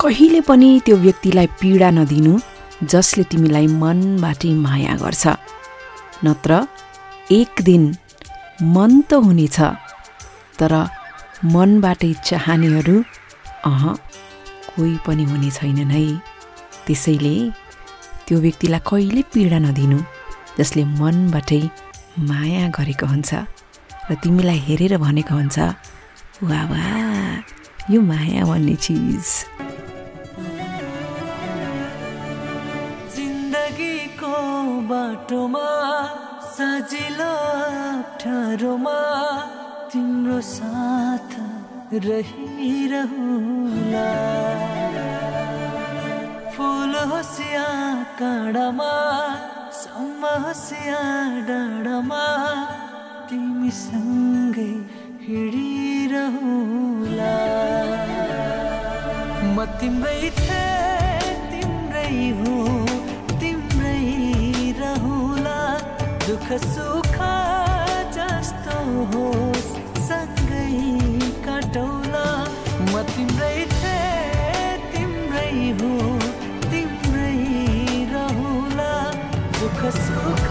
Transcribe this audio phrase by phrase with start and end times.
[0.00, 2.34] कहिले पनि त्यो व्यक्तिलाई पीडा नदिनु
[2.82, 5.24] जसले तिमीलाई मनबाटै माया गर्छ।
[6.24, 6.50] नत्र
[7.38, 7.82] एक दिन
[8.74, 9.58] मन त हुनेछ
[10.58, 10.72] तर
[11.54, 12.96] मनबाटै चाहनेहरू
[13.70, 13.82] अह
[14.68, 16.04] कोही पनि हुने छैनन् है
[16.86, 17.34] त्यसैले
[18.26, 19.98] त्यो व्यक्तिलाई कहिले पीडा नदिनु
[20.58, 21.62] जसले मनबाटै
[22.28, 23.30] माया गरेको हुन्छ
[24.08, 25.56] र तिमीलाई हेरेर भनेको हुन्छ
[26.48, 26.82] वा वा
[27.92, 29.26] यो माया भन्ने चिज।
[34.90, 35.68] बाटोमा
[36.56, 37.32] सजिलो
[37.92, 38.98] अप्ठ्यारोमा
[39.92, 41.32] तिम्रो साथ
[42.06, 44.10] रहिरहला।
[46.54, 47.66] फुल होसिया
[48.20, 48.92] काँडामा
[49.82, 51.02] सम्म होसिया
[51.48, 52.24] डाँडामा
[53.30, 54.72] तिमीसँगै
[55.26, 57.36] हिँडिरहला।
[59.54, 62.75] म तिम्रै थिएँ तिम्रै हो।
[66.46, 67.16] दुःख सुख
[68.14, 68.74] जस्तो
[69.12, 69.70] होस्
[70.08, 70.66] सँगै
[71.46, 72.26] काटौला।
[72.90, 75.90] म तिम्रै थिएँ तिम्रै हो
[76.70, 77.34] तिम्रै
[78.12, 78.94] रहुला।
[79.58, 80.45] दुःख सुख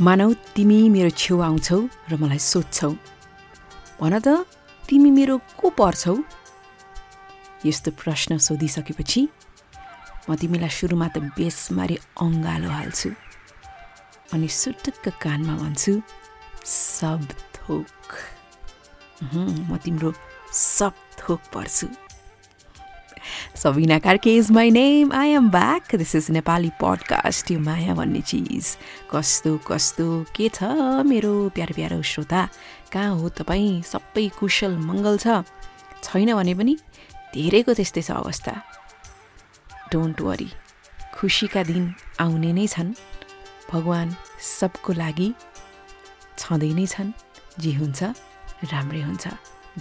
[0.00, 1.78] मानौ तिमी मेरो छेउ आउँछौ
[2.08, 2.90] र मलाई सोध्छौ।
[4.00, 4.48] भन त
[4.88, 6.16] तिमी मेरो को पर्छौ?
[7.68, 9.22] यस्तो प्रश्न सोधिसकेपछि
[10.24, 13.10] म तिमीलाई सुरुमा त बेसमारी अङ्गालो हाल्छु
[14.32, 15.92] अनि सुटुक्क कानमा भन्छु
[16.64, 17.20] सब
[17.56, 18.08] थोक।
[19.68, 20.10] म तिम्रो
[20.48, 21.86] सब थोक पर्छु।
[23.54, 25.12] Sabina Karke is my name.
[25.12, 25.92] I am back.
[25.92, 28.76] This is Nepali podcast यो माया भन्ने चिज।
[29.10, 30.06] कस्तो कस्तो?
[30.36, 30.62] के छ
[31.06, 32.48] मेरो प्यारो प्यारो श्रोता?
[32.92, 33.82] कहाँ हो तपाईँ?
[33.82, 36.74] सबै कुशल मङ्गल छैन भने पनि
[37.34, 38.54] धेरैको त्यस्तै छ अवस्था।
[39.92, 40.50] डोन्ट वरी
[41.14, 42.94] खुसीका दिन आउने नै छन्।
[43.70, 44.10] भगवान्
[44.40, 45.28] सबको लागि
[46.38, 47.12] छँदै नै छन्।
[47.60, 48.02] जे हुन्छ
[48.72, 49.24] राम्रै हुन्छ।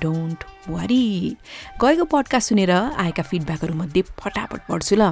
[0.01, 1.05] डोन्ट वरी
[1.81, 5.03] गएको पडकास्ट सुनेर आएका फिडब्याकहरूमध्ये फटाफट पढ्छु ल।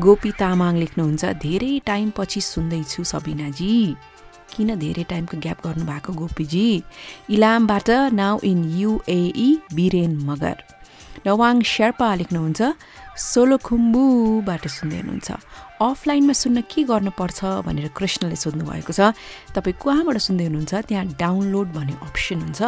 [0.00, 3.74] गोपी तामाङ लेख्नुहुन्छ धेरै टाइमपछि सुन्दैछु सबिनाजी।
[4.52, 6.68] किन धेरै टाइमको ग्याप गर्नुभएको गोपीजी?
[7.30, 10.56] इलामबाट now in UAE Biren Magar.
[11.26, 12.60] Nawang Sherpa लेख्नुहुन्छ
[13.16, 15.28] सोलोखुम्बुबाट सुन्दै हुनुहुन्छ।
[15.80, 19.16] अफलाइनमा सुन्न के गर्नुपर्छ भनेर कृष्णले सोध्नु भएको छ।
[19.56, 20.74] तपाईँ कहाँबाट सुन्दै हुनुहुन्छ?
[20.88, 22.62] त्यहाँ डाउनलोड भन्ने अप्सन हुन्छ।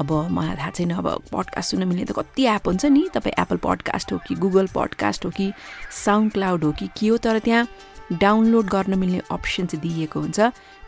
[0.00, 3.02] अब मलाई थाहा छैन अब पडकास्ट सुन्न मिल्ने त कति एप हुन्छ नि?
[3.14, 5.52] तपाईँ एप्पल पडकास्ट हो कि गुगल पडकास्ट हो कि
[5.90, 7.66] साउन्ड क्लाउड हो कि के हो तर त्यहाँ
[8.12, 10.40] डाउनलोड गर्न मिल्ने अप्सन चाहिँ दिइएको हुन्छ।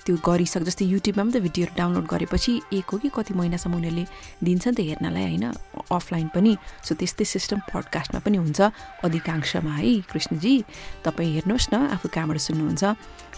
[0.02, 4.04] त्यो गरिसक जस्तै युट्युबमा पनि त भिडियोहरू डाउनलोड गरेपछि एक हो कि कति महिनासम्म उनीहरूले
[4.43, 5.46] दिन्छ नि त हेर्नलाई होइन
[5.94, 6.52] अफलाइन पनि।
[6.87, 8.60] सो त्यस्तै सिस्टम पडकास्टमा पनि हुन्छ।
[9.06, 10.54] अधिकांशमा है कृष्णजी
[11.06, 12.82] तपाईँ हेर्नुहोस् न आफू कहाँबाट सुन्नुहुन्छ।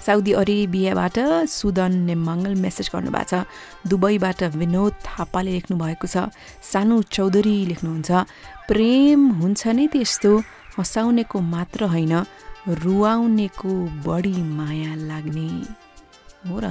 [0.04, 1.16] साउदी अरेबियाबाट
[1.48, 3.44] सुदन नेमाङ्गल मेसेज गर्नुभएको छ।
[3.88, 6.32] दुबईबाट विनोद थापाले लेख्नु भएको छ।
[6.64, 8.10] सानु चौधरी लेख्नुहुन्छ
[8.68, 10.32] प्रेम हुन्छ नै त्यस्तो
[10.80, 12.14] हँसाउनेको मात्र होइन
[12.64, 13.72] रुवाउनेको
[14.04, 15.83] बढी माया लाग्ने।
[16.46, 16.68] हो र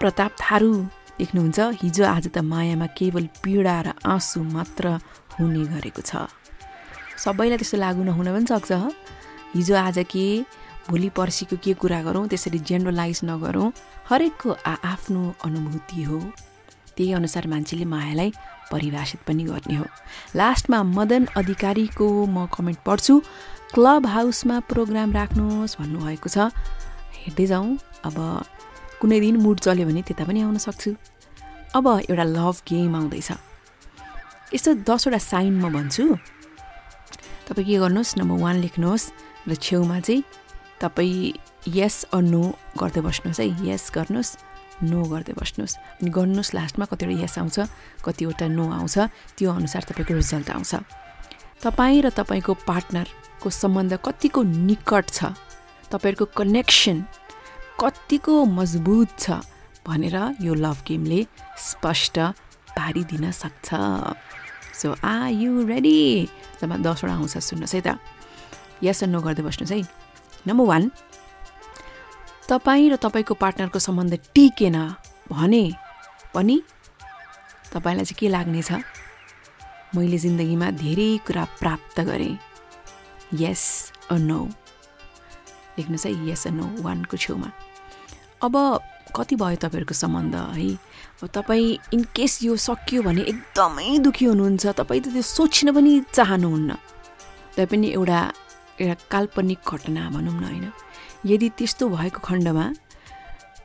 [0.00, 0.72] प्रताप थारू
[1.20, 4.98] लेख्नुहुन्छ हिजो आज त मायामा केवल पीडा र आँसु मात्र
[5.38, 6.30] हुने गरेको छ।
[7.22, 8.72] सबैलाई त्यस्तो लागु नहुन पनि सक्छ
[9.54, 10.26] हिजो आज के
[10.90, 13.72] भोलि पर्सिको के कुरा गरौँ त्यसरी जेनरलाइज नगरौँ
[14.10, 16.18] हरेकको आ आफ्नो अनुभूति हो।
[16.96, 18.30] त्यही अनुसार मान्छेले मायालाई
[18.70, 19.86] परिभाषित पनि गर्ने हो।
[20.36, 23.14] लास्टमा मदन अधिकारीको म कमेन्ट पढ्छु
[23.74, 26.38] क्लब हाउसमा प्रोग्राम राख्नुहोस् भन्नुभएको छ।
[27.22, 28.16] हेर्दै जाउँ अब
[29.04, 30.90] कुनै दिन मुड चल्यो भने त्यता पनि आउन सक्छु।
[31.76, 33.30] अब एउटा लभ गेम आउँदैछ।
[34.56, 36.16] यस्तो दसवटा साइन म भन्छु।
[37.44, 38.16] तपाईँ के गर्नुहोस्?
[38.16, 39.04] नम्बर वान लेख्नुहोस्
[39.44, 40.24] र छेउमा चाहिँ
[40.80, 41.36] तपाईँ
[41.68, 42.42] यस अ नो
[42.80, 44.32] गर्दै बस्नुहोस् है। यस गर्नुहोस्
[44.88, 47.56] नो गर्दै बस्नुहोस्। अनि गर्नुहोस् लास्टमा कतिवटा यस आउँछ
[48.00, 48.96] कतिवटा नो आउँछ।
[49.36, 50.72] त्यो अनुसार तपाईँको रिजल्ट आउँछ।
[51.60, 55.36] तपाईँ र तपाईँको पार्टनरको सम्बन्ध कतिको निकट छ?
[55.92, 56.96] तपाईँहरूको कनेक्सन
[57.80, 59.42] कतिको मजबुत छ
[59.86, 61.20] भनेर यो लभ गेमले
[61.58, 62.16] स्पष्ट
[62.76, 63.68] पारिदिन सक्छ।
[64.74, 65.98] सो आ यु रेडी
[66.60, 67.98] जब दसवटा आउँछ सुन्नुहोस् है त।
[68.82, 69.80] यस नो गर्दै बस्नुहोस् है।
[70.46, 70.82] नम्बर वान
[72.48, 74.76] तपाईँ र तपाईँको पार्टनरको सम्बन्ध टिकेन
[75.30, 75.64] भने
[76.34, 76.56] पनि
[77.72, 78.70] तपाईँलाई चाहिँ के लाग्नेछ?
[79.94, 82.38] मैले जिन्दगीमा धेरै कुरा प्राप्त गरेँ।
[83.34, 83.62] यस
[84.10, 84.40] अ नो
[85.78, 87.48] लेख्नुहोस् है यस अ नो वानको छेउमा।
[88.42, 88.54] अब
[89.16, 90.68] कति भयो तपाईँहरूको सम्बन्ध है?
[91.22, 96.70] अब तपाईँ इनकेस यो सकियो भने एकदमै दुःखी हुनुहुन्छ तपाईँ त त्यो सोच्न पनि चाहनुहुन्न।
[97.56, 98.20] तै पनि एउटा
[98.80, 100.66] एउटा काल्पनिक घटना भनौँ न होइन?
[101.26, 102.66] यदि त्यस्तो भएको खण्डमा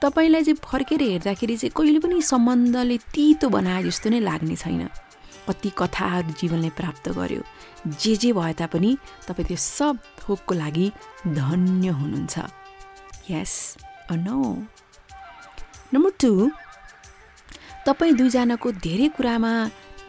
[0.02, 4.88] तपाईँलाई चाहिँ फर्केर हेर्दाखेरि चाहिँ कहिले पनि सम्बन्धले तितो बनाए जस्तो नै लाग्ने छैन।
[5.50, 7.42] कति कथाहरू जीवनले प्राप्त गर्यो।
[8.00, 8.92] जे जे भए तापनि
[9.28, 9.98] तपाईँ त्यो सब
[10.30, 10.88] थोकको लागि
[11.28, 12.36] धन्य हुनुहुन्छ।
[13.31, 13.54] यस
[14.12, 14.16] अ
[15.94, 16.31] नम्बर टू
[17.86, 19.54] तपाईँ दुईजनाको धेरै कुरामा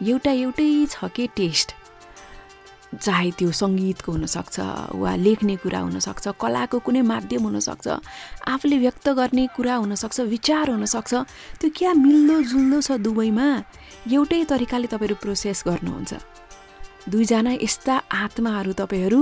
[0.01, 1.69] एउटा एउटै छ के टेस्ट?
[2.91, 4.55] चाहे त्यो सङ्गीतको हुनसक्छ
[5.01, 7.87] वा लेख्ने कुरा हुनसक्छ कलाको कुनै माध्यम हुनसक्छ
[8.53, 11.13] आफूले व्यक्त गर्ने कुरा हुनसक्छ विचार हुनसक्छ
[11.59, 13.47] त्यो क्या मिल्दो जुल्दो छ दुवैमा
[14.11, 16.11] एउटै तरिकाले तपाईँहरू प्रोसेस गर्नुहुन्छ।
[17.09, 19.19] दुईजना यस्ता आत्माहरू तपाईँहरू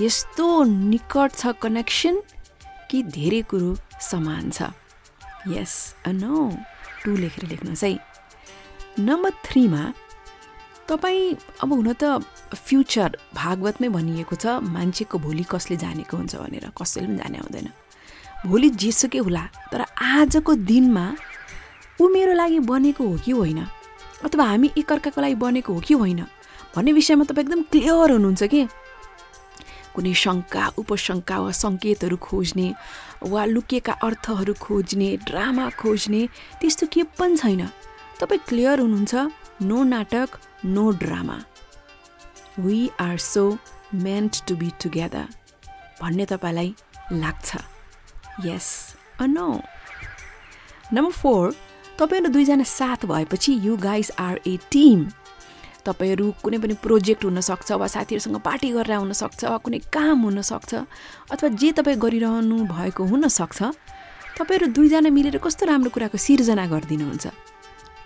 [0.00, 2.22] यस्तो निकट छ कनेक्सन
[2.90, 4.74] कि धेरै कुरो समान छ।
[5.48, 6.50] यस अ नो
[7.04, 7.98] टु लेखेर लेख्नुहोस् है।
[8.98, 9.82] नम्बर थ्रीमा
[10.88, 12.18] तपाईँ अब हुन त
[12.54, 17.68] फ्युचर भागवतमै भनिएको छ मान्छेको भोलि कसले जानेको हुन्छ भनेर। कसैले पनि जाने आउँदैन
[18.46, 21.06] भोलि जेसुकै होला तर आजको दिनमा
[22.00, 23.60] ऊ मेरो लागि बनेको हो कि होइन?
[24.26, 26.20] अथवा हामी एकअर्काको लागि बनेको हो कि होइन?
[26.74, 28.66] भन्ने विषयमा तपाईँ एकदम क्लियर हुनुहुन्छ कि?
[29.94, 32.68] कुनै शङ्का उपशङ्का वा सङ्केतहरू खोज्ने
[33.32, 36.22] वा लुकेका अर्थहरू खोज्ने ड्रामा खोज्ने
[36.60, 37.62] त्यस्तो के पनि छैन।
[38.20, 39.14] तपाईँ क्लियर हुनुहुन्छ?
[39.62, 40.28] नो नाटक
[40.74, 41.38] no drama.
[42.64, 43.44] We are so
[44.06, 45.26] meant to be together
[46.00, 46.74] भन्ने तपाईँलाई
[47.12, 47.48] लाग्छ।
[48.46, 48.68] यस
[49.20, 49.48] अ नो
[50.92, 51.54] नम्बर फोर
[51.98, 55.06] तपाईँहरू दुईजना साथ भएपछि you guys are a team
[55.86, 60.72] तपाईँहरू कुनै पनि प्रोजेक्ट हुनसक्छ वा साथीहरूसँग पार्टी गरेर हुनसक्छ वा कुनै काम हुनसक्छ
[61.32, 63.58] अथवा जे तपाईँ गरिरहनु भएको हुनसक्छ
[64.38, 67.26] तपाईँहरू दुईजना मिलेर कस्तो राम्रो कुराको सिर्जना गरिदिनुहुन्छ।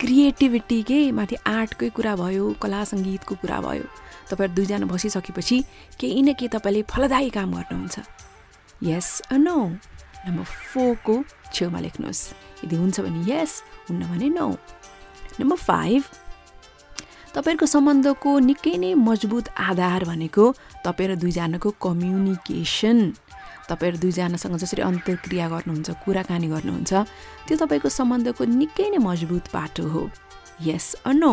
[0.01, 3.87] क्रिएटिभिटीकै माथि आर्टकै कुरा भयो कला सङ्गीतको कुरा भयो
[4.31, 5.57] तपाईँहरू दुईजना बसिसकेपछि
[5.99, 7.97] केही न केही तपाईँले फलदायी काम गर्नुहुन्छ।
[8.83, 9.57] यस अ नो
[10.27, 11.15] नम्बर फोरको
[11.55, 12.23] छेउमा लेख्नुहोस्।
[12.63, 13.53] यदि हुन्छ भने यस
[13.89, 14.47] हुन्न भने नो
[15.41, 16.03] नम्बर फाइभ
[17.35, 20.45] तपाईँहरूको सम्बन्धको निकै नै मजबुत आधार भनेको
[20.85, 22.99] तपाईँ र दुईजनाको कम्युनिकेसन।
[23.69, 26.93] तपाईँहरू दुईजनासँग जसरी अन्तर्क्रिया गर्नुहुन्छ कुराकानी गर्नुहुन्छ
[27.47, 30.03] त्यो तपाईँको सम्बन्धको निकै नै मजबुत पाटो हो।
[30.61, 31.33] यस अ नो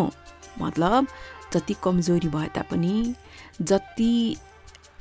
[0.59, 1.07] मतलब
[1.53, 2.95] जति कमजोरी भए तापनि
[3.61, 4.13] जति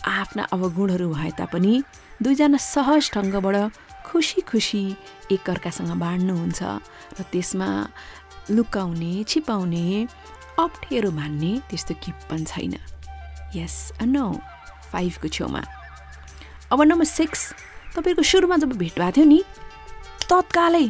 [0.06, 1.74] आफ्ना अवगुणहरू भए तापनि
[2.22, 3.56] दुईजना सहज ढङ्गबाट
[4.06, 4.84] खुसी खुसी
[5.34, 6.60] एकअर्कासँग बाँड्नुहुन्छ
[7.18, 7.68] र त्यसमा
[8.50, 9.86] लुकाउने छिपाउने
[10.58, 12.74] अप्ठ्यारो मान्ने त्यस्तो के पनि छैन।
[13.56, 14.24] यस अ नो
[14.92, 15.62] फाइभको छेउमा।
[16.72, 17.40] अब नम्बर सिक्स
[17.96, 19.40] तपाईँको सुरुमा जब भेट भएको थियो नि
[20.30, 20.86] तत्कालै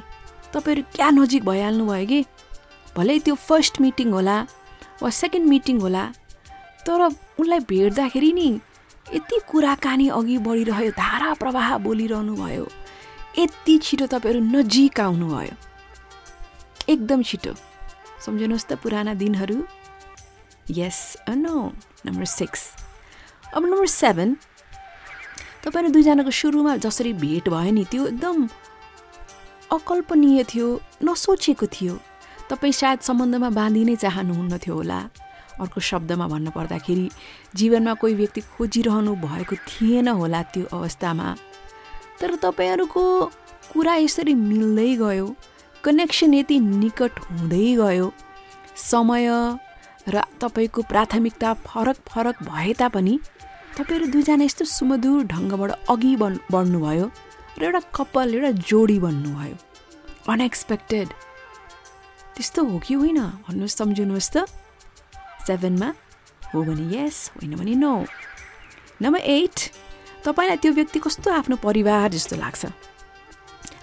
[0.53, 2.21] तपाईँहरू क्या नजिक भइहाल्नु भयो कि?
[2.97, 4.37] भलै त्यो फर्स्ट मिटिङ होला
[5.03, 6.05] वा सेकेन्ड मिटिङ होला
[6.87, 7.01] तर
[7.41, 8.49] उनलाई भेट्दाखेरि नि
[9.15, 12.67] यति कुराकानी अघि बढिरह्यो धारा प्रवाह बोलिरहनु भयो
[13.39, 15.55] यति छिटो तपाईँहरू नजिक आउनुभयो।
[16.89, 17.53] एकदम छिटो।
[18.25, 19.59] सम्झनुहोस् त पुराना दिनहरू।
[20.71, 21.55] यस नो
[22.07, 22.61] नम्बर सिक्स
[23.55, 24.31] अब नम्बर सेभेन
[25.65, 28.37] तपाईँहरू दुईजनाको सुरुमा जसरी भेट भयो नि त्यो एकदम
[29.73, 30.69] अकल्पनीय थियो
[31.05, 31.95] नसोचेको थियो।
[32.51, 35.01] तपाईँ सायद सम्बन्धमा बाँधिनै चाहनुहुन्न थियो होला।
[35.61, 37.07] अर्को शब्दमा भन्नु पर्दाखेरि
[37.55, 41.29] जीवनमा कोही व्यक्ति खोजिरहनु भएको थिएन होला त्यो अवस्थामा।
[42.21, 43.05] तर तपाईँहरूको
[43.73, 45.27] कुरा यसरी मिल्दै गयो।
[45.85, 48.13] कनेक्सन यति निकट हुँदै गयो।
[48.77, 49.29] समय
[50.09, 53.19] र तपाईँको प्राथमिकता फरक फरक भए तापनि
[53.77, 57.07] तपाईँहरू दुईजना यस्तो सुमधुर ढङ्गबाट अघि बढ बढ्नुभयो
[57.59, 59.57] र एउटा कपाल एउटा जोडी बन्नुभयो।
[60.29, 61.09] अनएक्सपेक्टेड
[62.35, 63.21] त्यस्तो हो कि होइन?
[63.45, 64.49] भन्नुहोस् सम्झिनुहोस् त।
[65.47, 65.89] सेभेनमा
[66.55, 67.93] हो भने यस होइन भने नो
[69.03, 69.57] नम्बर एट
[70.25, 72.63] तपाईँलाई त्यो व्यक्ति कस्तो आफ्नो परिवार जस्तो लाग्छ?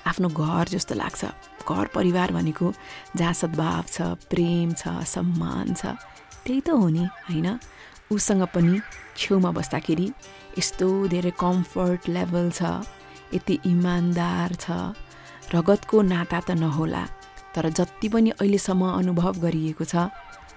[0.09, 1.50] आफ्नो घर जस्तो लाग्छ?
[1.63, 2.73] घर परिवार भनेको
[3.15, 4.01] जहाँ सद्भाव छ
[4.31, 5.95] प्रेम छ सम्मान छ
[6.45, 7.47] त्यही त हो नि होइन?
[8.11, 8.79] उसँग पनि
[9.17, 10.07] छेउमा बस्दाखेरि
[10.57, 12.61] यस्तो धेरै कम्फर्ट लेभल छ
[13.33, 14.71] यति इमान्दार छ
[15.55, 17.03] रगतको नाता त नहोला
[17.55, 20.07] तर जति पनि अहिलेसम्म अनुभव गरिएको छ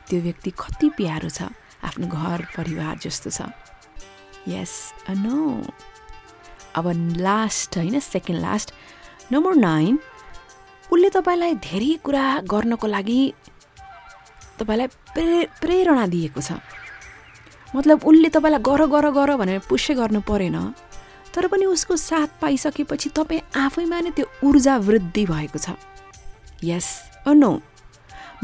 [0.08, 1.50] त्यो व्यक्ति कति प्यारो छ
[1.84, 3.50] आफ्नो घर परिवार जस्तो छ।
[4.48, 4.72] यस
[5.24, 5.38] नो
[6.74, 8.72] अब लास्ट होइन सेकेन्ड लास्ट
[9.32, 9.98] नम्बर नाइन
[10.94, 13.20] उसले तपाईँलाई धेरै कुरा गर्नको लागि
[14.58, 16.62] तपाईँलाई प्रे प्रेरणा दिएको छ।
[17.74, 20.58] मतलब उसले तपाईँलाई गर गर गर भनेर पुष्य गर्नु परेन
[21.34, 25.74] तर पनि उसको साथ पाइसकेपछि तपाईँ आफैमा नै त्यो ऊर्जा वृद्धि भएको छ।
[26.62, 26.86] यस
[27.26, 27.50] नो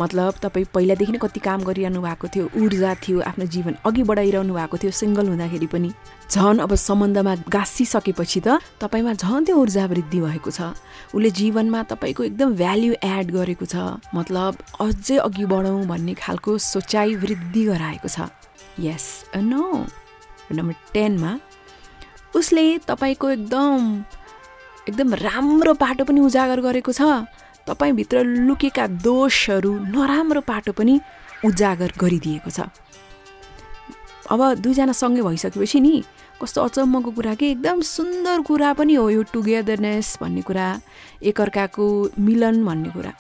[0.01, 4.55] मतलब तपाईँ पहिलादेखि नै कति काम गरिरहनु भएको थियो ऊर्जा थियो आफ्नो जीवन अघि बढाइरहनु
[4.55, 5.91] भएको थियो सिङ्गल हुँदाखेरि पनि।
[6.31, 10.73] झन् अब सम्बन्धमा गाँसिसकेपछि त तपाईँमा झन् त्यो ऊर्जा वृद्धि भएको छ।
[11.15, 13.77] उसले जीवनमा तपाईँको एकदम भ्याल्यु एड गरेको छ।
[14.15, 18.31] मतलब अझै अघि बढौँ भन्ने खालको सोचाइ वृद्धि गराएको छ।
[18.81, 19.85] यस नो
[20.53, 21.33] नम्बर टेनमा
[22.35, 23.79] उसले तपाईँको एकदम
[24.89, 27.03] एकदम राम्रो पाटो पनि उजागर गरेको छ।
[27.67, 31.01] तपाईँभित्र लुकेका दोषहरू नराम्रो पाटो पनि
[31.45, 32.61] उजागर गरिदिएको छ।
[34.31, 35.95] अब दुईजना सँगै भइसकेपछि नि
[36.43, 37.47] कस्तो अचम्मको कुरा कि?
[37.51, 40.67] एकदम सुन्दर कुरा पनि हो यो टुगेदरनेस भन्ने कुरा
[41.23, 41.87] एकअर्काको
[42.19, 43.13] मिलन भन्ने कुरा।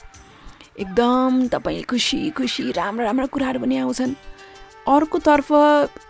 [0.80, 4.14] एकदम तपाईँ खुसी खुसी राम्रा राम्रा कुराहरू पनि आउँछन्।
[4.90, 5.48] अर्कोतर्फ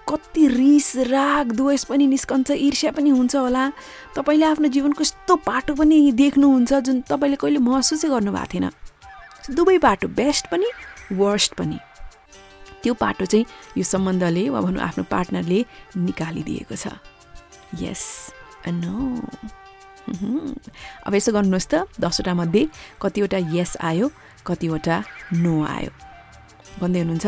[0.09, 3.65] कति रिस राग द्वेष पनि निस्कन्छ ईर्ष्या पनि हुन्छ होला।
[4.17, 8.67] तपाईँले आफ्नो जीवनको यस्तो पाटो पनि देख्नुहुन्छ जुन तपाईँले कहिले महसुसै गर्नुभएको थिएन।
[9.53, 10.69] दुवै पाटो बेस्ट पनि
[11.13, 11.79] वर्स्ट पनि।
[12.83, 13.45] त्यो पाटो चाहिँ
[13.77, 15.61] यो सम्बन्धले वा भनौँ आफ्नो पार्टनरले
[16.01, 16.97] निकालिदिएको छ।
[17.77, 18.03] यस
[18.65, 18.97] नो
[21.07, 22.63] अब यसो गर्नुहोस् त दसवटा मध्ये
[23.03, 24.07] कतिवटा यस आयो
[24.47, 24.97] कतिवटा
[25.37, 25.93] नो आयो।
[26.81, 27.27] भन्दै हुनुहुन्छ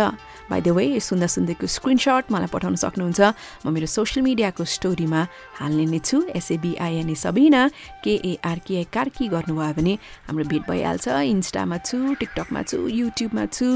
[0.50, 3.20] बाई द वे सुन्दा सुन्दैको स्क्रिनसट मलाई पठाउन सक्नुहुन्छ।
[3.64, 5.20] म मेरो सोसियल मिडियाको स्टोरीमा
[5.60, 7.62] हाल्ने नै छु। एसएबिआइएनए सबिना
[8.04, 9.94] केएआरकेआई कार्की गर्नुभयो भने
[10.26, 13.68] हाम्रो भेट भइहाल्छ। इन्स्टामा छु टिकटकमा छु युट्युबमा छु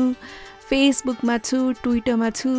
[0.69, 2.51] फेसबुकमा छु ट्विटरमा छु।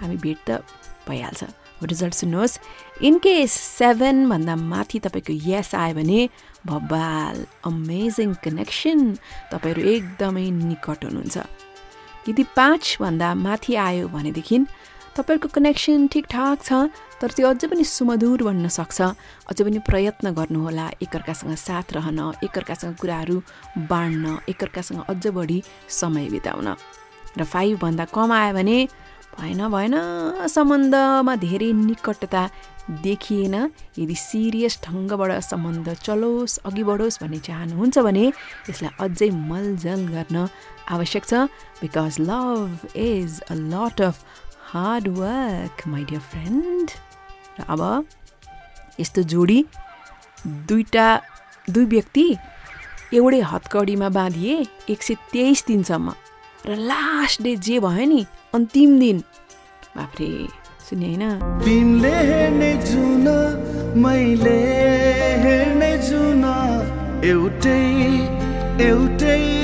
[0.00, 0.60] हामी भेट त
[1.08, 1.42] भइहाल्छ।
[1.84, 2.58] रिजल्ट सुन्नुहोस्।
[3.04, 6.20] इनकेस सेभेनभन्दा माथि तपाईँको यस आयो भने
[6.64, 7.36] भब्बाल
[7.68, 9.00] अमेजिङ कनेक्सन
[9.52, 11.36] तपाईँहरू एकदमै निकट हुनुहुन्छ।
[12.28, 14.58] यदि पाँचभन्दा माथि आयो भनेदेखि
[15.16, 16.90] तपाईँहरूको कनेक्सन ठिकठाक छ
[17.20, 18.98] तर त्यो अझै पनि सुमधुर बन्न सक्छ।
[19.50, 23.36] अझै पनि प्रयत्न गर्नुहोला एकअर्कासँग साथ रहन एकअर्कासँग कुराहरू
[23.90, 25.58] बाँड्न एकअर्कासँग अझ बढी
[26.00, 26.68] समय बिताउन।
[27.38, 28.78] र फाइभभन्दा कम आयो भने
[29.38, 29.94] भएन भएन
[30.46, 32.42] सम्बन्धमा धेरै निकटता
[33.06, 33.54] देखिएन।
[33.98, 38.24] यदि सिरियस ढङ्गबाट सम्बन्ध चलोस् अघि बढोस् भन्ने चाहनुहुन्छ भने
[38.68, 40.36] यसलाई अझै मलजल गर्न
[40.90, 41.34] आवश्यक छ
[41.80, 44.24] because love is a lot of
[44.72, 46.90] hard work my dear friend
[47.60, 48.06] र अब
[49.00, 49.64] यस्तो जोडी
[50.46, 51.20] दुईवटा
[51.70, 52.36] दुई व्यक्ति
[53.14, 56.12] एउटै हतकडीमा बाँधिए एक सय तेइस दिनसम्म।
[56.66, 59.18] र लास्ट डे जे भयो नि अन्तिम दिन।
[59.96, 60.48] बाफ्रे
[60.90, 61.22] सुने होइन?
[67.24, 67.80] एउटै
[68.84, 69.63] एउटै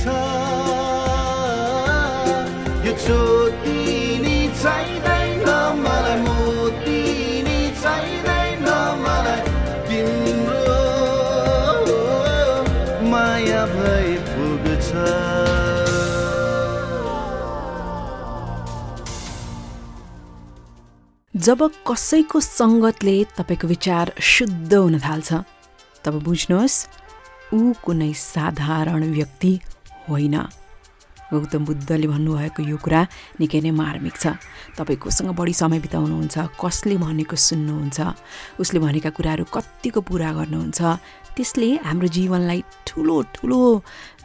[0.00, 0.08] पुग्छ
[2.86, 3.80] यो ज्योति
[4.22, 5.44] नि चाहिँदैन
[5.76, 7.00] मलाई मोती
[7.44, 8.64] नि चाहिँदैन
[9.04, 9.40] मलाई।
[9.88, 10.78] तिम्रो
[13.10, 14.88] माया भए पुग्छ।
[21.34, 25.32] जब कसैको सङ्गतले तपाईँको विचार शुद्ध हुन थाल्छ
[26.04, 26.78] तब बुझ्नुहोस्
[27.54, 29.52] ऊ कुनै साधारण व्यक्ति
[30.10, 30.36] होइन।
[31.30, 33.00] गौतम बुद्धले भन्नुभएको यो कुरा
[33.38, 34.34] निकै नै मार्मिक छ।
[34.74, 37.98] तपाईँ कोसँग बढी समय बिताउनुहुन्छ कसले भनेको सुन्नुहुन्छ
[38.58, 40.80] उसले भनेका कुराहरू कत्तिको पुरा गर्नुहुन्छ
[41.38, 43.60] त्यसले हाम्रो जीवनलाई ठुलो ठुलो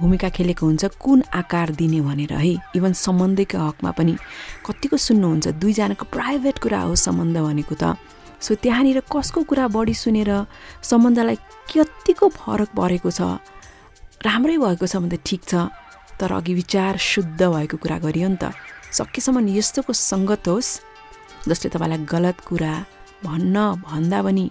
[0.02, 4.14] भूमिका खेलेको हुन्छ कुन आकार दिने भनेर है। इभन सम्बन्धको हकमा पनि
[4.66, 8.02] कत्तिको सुन्नुहुन्छ दुईजनाको प्राइभेट कुरा हो सम्बन्ध भनेको त।
[8.42, 10.32] सो त्यहाँनिर कसको कुरा बढी सुनेर
[10.82, 11.38] सम्बन्धलाई
[11.70, 13.22] कत्तिको फरक परेको छ?
[14.22, 15.54] राम्रै भएको छ भने त ठिक छ
[16.20, 18.56] तर अघि विचार शुद्ध भएको कुरा गरियो नि त।
[18.96, 20.72] सकेसम्म यस्तोको सङ्गत होस्
[21.50, 22.74] जसले तपाईँलाई गलत कुरा
[23.26, 24.46] भन्न भन्दा पनि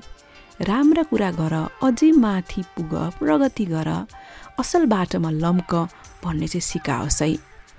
[0.60, 3.88] राम्रा कुरा गर अझै माथि पुग प्रगति गर
[4.60, 5.72] असल बाटोमा लम्क
[6.22, 7.28] भन्ने चाहिँ सिकाओस् है।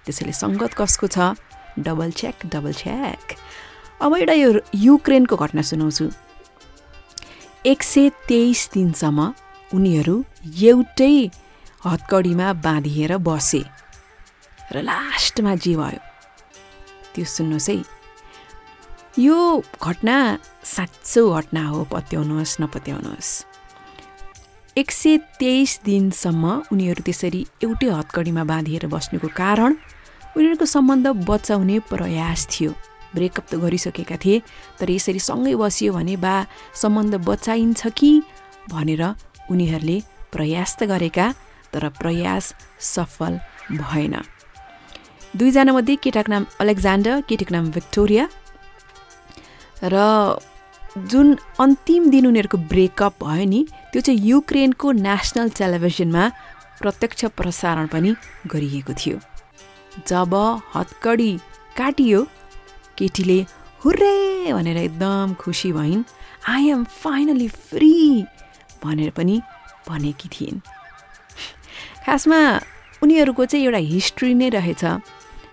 [0.06, 1.18] त्यसैले सङ्गत कसको छ?
[1.80, 3.22] डबल चेक डबल चेक
[4.02, 6.06] अब एउटा यो युक्रेनको घटना सुनाउँछु।
[7.72, 9.20] एक सय तेइस दिनसम्म
[9.72, 11.16] उनीहरू एउटै
[11.86, 13.64] हतकडीमा बाँधिएर बसे
[14.74, 16.02] र लास्टमा जे भयो
[17.14, 17.78] त्यो सुन्नुहोस् है।
[19.22, 19.38] यो
[19.82, 20.16] घटना
[20.66, 23.32] साँचो घटना हो पत्याउनुहोस् नपत्याउनुहोस्।
[24.78, 26.44] एक सय तेइस दिनसम्म
[26.74, 29.72] उनीहरू त्यसरी एउटै हतकडीमा बाँधिएर बस्नुको कारण
[30.36, 32.72] उनीहरूको सम्बन्ध बचाउने प्रयास थियो।
[33.16, 34.42] ब्रेकअप त गरिसकेका थिए
[34.80, 36.36] तर यसरी सँगै बसियो भने बा
[36.76, 38.12] सम्बन्ध बचाइन्छ कि
[38.68, 39.04] भनेर
[39.48, 39.98] उनीहरूले
[40.36, 41.26] प्रयास त गरेका
[41.74, 42.54] तर प्रयास
[42.94, 43.40] सफल
[43.72, 44.16] भएन।
[45.38, 48.28] दुईजनामध्ये केटाको नाम अलेक्जान्डर केटीको नाम भिक्टोरिया
[49.84, 49.96] र
[51.12, 56.24] जुन अन्तिम दिन उनीहरूको ब्रेकअप भयो नि त्यो चाहिँ युक्रेनको नेसनल टेलिभिजनमा
[56.80, 58.16] प्रत्यक्ष प्रसारण पनि
[58.48, 59.18] गरिएको थियो।
[60.08, 60.34] जब
[60.76, 61.32] हतकडी
[61.78, 62.22] काटियो
[62.98, 63.40] केटीले
[63.82, 64.16] हुर्रे
[64.54, 66.04] भनेर एकदम खुसी भइन्।
[66.48, 67.94] आई एम फाइनली फ्री
[68.84, 69.36] भनेर पनि
[69.90, 70.62] भनेकी थिइन्।
[72.06, 72.40] खासमा
[73.04, 74.84] उनीहरूको चाहिँ एउटा हिस्ट्री नै रहेछ।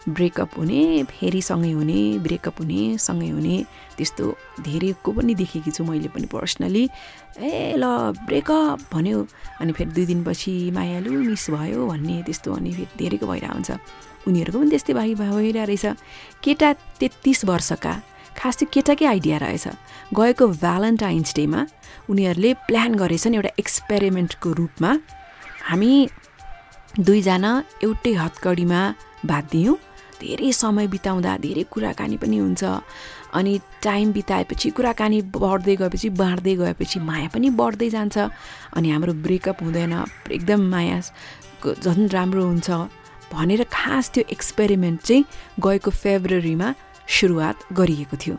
[0.02, 3.56] ब्रेकअप हुने फेरि सँगै हुने ब्रेकअप हुने सँगै हुने
[3.96, 4.24] त्यस्तो
[4.66, 6.84] धेरैको पनि देखेकी छु मैले पनि पर्सनली।
[7.38, 7.84] ए ल
[8.26, 9.18] ब्रेकअप भन्यो
[9.62, 13.70] अनि फेरि दुई दिनपछि मायालु मिस भयो भन्ने त्यस्तो अनि फेरि धेरैको भइरहेको हुन्छ
[14.26, 15.86] उनीहरूको पनि त्यस्तै भाइ भइरहेको रहेछ
[16.42, 16.68] केटा
[17.00, 17.94] तेत्तिस वर्षका
[18.36, 19.66] खास त्यो केटाकै आइडिया रहेछ।
[20.18, 21.60] गएको भ्यालेन्टाइन्स डेमा
[22.10, 24.90] उनीहरूले प्लान गरेछन् एउटा एक्सपेरिमेन्टको रूपमा।
[25.70, 25.92] हामी
[27.00, 27.52] दुईजना
[27.82, 28.80] एउटै हतकडीमा
[29.24, 29.76] बाँधियौँ
[30.20, 32.62] धेरै समय बिताउँदा धेरै कुराकानी पनि हुन्छ।
[33.32, 33.52] अनि
[33.82, 38.16] टाइम बिताएपछि कुराकानी बढ्दै गएपछि बाँड्दै गएपछि माया पनि बढ्दै जान्छ।
[38.76, 39.94] अनि हाम्रो ब्रेकअप हुँदैन
[40.30, 41.00] एकदम माया
[41.64, 42.70] झन् राम्रो हुन्छ।
[43.32, 45.24] भनेर खास त्यो एक्सपेरिमेन्ट चाहिँ
[45.64, 46.68] गएको फेब्रुअरीमा
[47.08, 48.36] सुरुवात गरिएको थियो।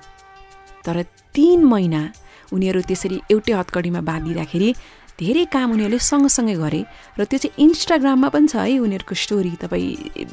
[0.85, 1.01] तर
[1.33, 2.01] तिन महिना
[2.53, 4.69] उनीहरू त्यसरी एउटै हतकडीमा बाँधिँदाखेरि
[5.19, 6.81] धेरै काम उनीहरूले सँगसँगै गरे
[7.19, 9.89] र त्यो चाहिँ इन्स्टाग्राममा पनि छ है उनीहरूको स्टोरी तपाईँ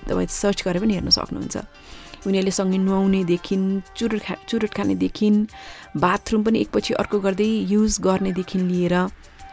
[0.08, 1.56] तपाईँ सर्च गरेर पनि हेर्न सक्नुहुन्छ।
[2.26, 3.56] उनीहरूले सँगै नुहाउनेदेखि
[3.96, 5.28] चुरुट खा चुरुट खानेदेखि
[6.00, 8.96] बाथरुम पनि एकपछि अर्को गर्दै युज गर्नेदेखि लिएर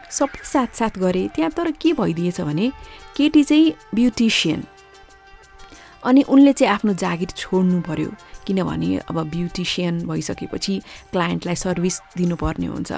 [0.08, 2.66] सबै साथसाथ गरे। त्यहाँ तर के भइदिएछ भने
[3.16, 4.60] केटी चाहिँ ब्युटिसियन
[6.04, 8.10] अनि उनले चाहिँ आफ्नो जागिर छोड्नु पर्यो
[8.46, 10.74] किनभने अब ब्युटिसियन भइसकेपछि
[11.12, 12.92] क्लायन्टलाई सर्भिस दिनुपर्ने हुन्छ।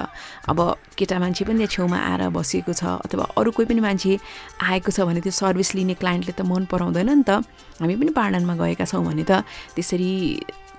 [0.49, 0.59] अब
[0.99, 4.19] केटा मान्छे पनि त्यहाँ छेउमा आएर बसेको छ अथवा अरू कोही पनि मान्छे
[4.63, 7.43] आएको छ भने त्यो सर्भिस लिने क्लायन्टले त मन पराउँदैन नि त।
[7.81, 9.43] हामी पनि पार्डनमा गएका छौँ भने त
[9.75, 10.13] त्यसरी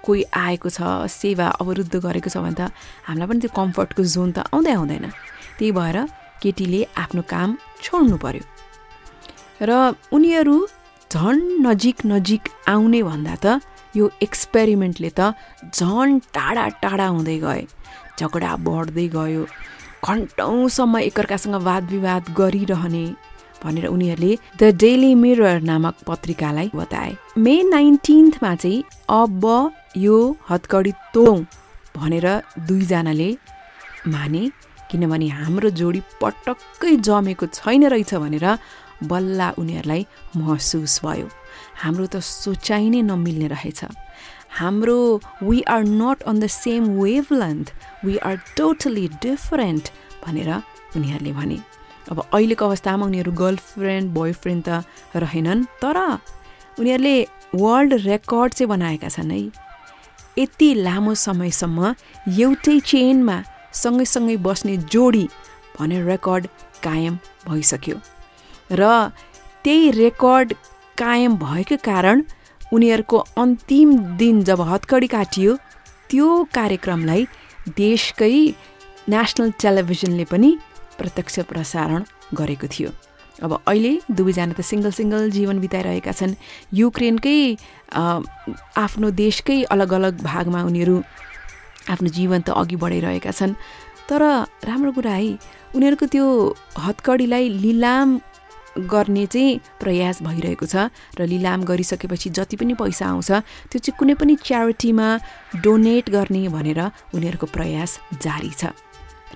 [0.06, 0.80] कोही आएको छ
[1.10, 2.72] सेवा अवरुद्ध गरेको छ भने त
[3.10, 5.06] हामीलाई पनि त्यो कम्फर्टको जोन त आउँदै आउँदैन।
[5.60, 5.98] त्यही भएर
[6.42, 7.50] केटीले आफ्नो काम
[7.84, 8.44] छोड्नु पर्यो।
[9.62, 10.56] र उनीहरू
[11.12, 12.44] झन् नजिक नजिक
[12.74, 13.60] आउने भन्दा त
[13.96, 15.22] यो एक्सपेरिमेन्टले त
[15.78, 17.64] झन् टाढा टाढा हुँदै गए।
[18.20, 19.44] झगडा बढ्दै गयो।
[20.08, 23.06] घन्टौँसम्म एकअर्कासँग वाद विवाद गरिरहने
[23.64, 27.12] भनेर उनीहरूले द डेली मिरर नामक पत्रिकालाई बताए।
[27.44, 28.84] मे नाइन्टिन्थमा चाहिँ
[29.20, 29.44] अब
[30.06, 30.18] यो
[30.50, 31.40] हतकडी तोडौँ
[31.98, 32.28] भनेर
[32.68, 33.30] दुईजनाले
[34.08, 34.44] माने
[34.90, 38.48] किनभने हाम्रो जोडी पटक्कै जमेको छैन रहेछ भनेर
[39.04, 40.06] बल्ल उनीहरूलाई
[40.38, 41.28] महसुस भयो।
[41.84, 43.82] हाम्रो त सोचाइ नै नमिल्ने रहेछ।
[44.60, 45.00] हाम्रो
[45.44, 46.84] we are not on the same
[47.34, 47.74] wavelength
[48.06, 49.90] we are totally different
[50.26, 50.50] भनेर
[50.96, 51.58] उनीहरूले भने।
[52.12, 54.70] अब अहिलेको अवस्थामा उनीहरू गर्लफ्रेन्ड बोयफ्रेन्ड त
[55.24, 55.98] रहेनन् तर
[56.80, 57.16] उनीहरूले
[57.56, 59.40] वर्ल्ड रेकर्ड चाहिँ बनाएका छन् है।
[60.40, 61.80] यति लामो समयसम्म
[62.40, 63.38] एउटै चेनमा
[63.74, 65.26] सँगैसँगै बस्ने जोडी
[65.80, 66.48] भनेर रेकर्ड
[66.84, 67.16] कायम
[67.48, 67.98] भइसक्यो।
[68.72, 69.12] र
[69.64, 70.54] त्यही रेकर्ड
[70.98, 72.24] कायम भएको कारण
[72.74, 75.56] उनीहरूको अन्तिम दिन जब हत्कडी काटियो
[76.10, 77.26] त्यो कार्यक्रमलाई
[77.78, 78.36] देशकै
[79.10, 80.50] नेसनल टेलिभिजनले पनि
[80.98, 82.04] प्रत्यक्ष प्रसारण
[82.40, 82.90] गरेको थियो।
[83.42, 86.34] अब अहिले दुवैजना त सिङ्गल सिङ्गल जीवन बिताइरहेका छन्।
[86.80, 87.40] युक्रेनकै
[88.86, 90.96] आफ्नो देशकै अलग अलग भागमा उनीहरू
[91.92, 93.58] आफ्नो जीवन त अघि बढाइरहेका छन्।
[94.10, 94.22] तर
[94.70, 95.30] राम्रो कुरा है
[95.76, 96.26] उनीहरूको त्यो
[96.86, 98.08] हत्कडीलाई लिलाम
[98.78, 100.76] गर्ने चाहिँ प्रयास भइरहेको छ
[101.20, 103.32] र लिलाम गरिसकेपछि जति पनि पैसा आउँछ
[103.72, 105.08] त्यो चाहिँ कुनै पनि च्यारिटीमा
[105.64, 106.80] डोनेट गर्ने भनेर
[107.16, 108.72] उनीहरूको प्रयास जारी छ।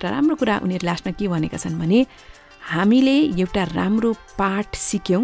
[0.00, 2.06] र राम्रो कुरा उनीहरू लास्टमा के भनेका छन् भने
[2.72, 5.22] हामीले एउटा राम्रो पाठ सिक्यौँ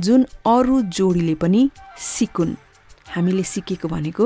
[0.00, 2.56] जुन अरू जोडीले पनि सिकुन्।
[3.14, 4.24] हामीले सिकेको भनेको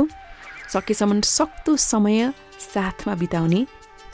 [0.74, 3.60] सकेसम्म सक्दो समय साथमा बिताउने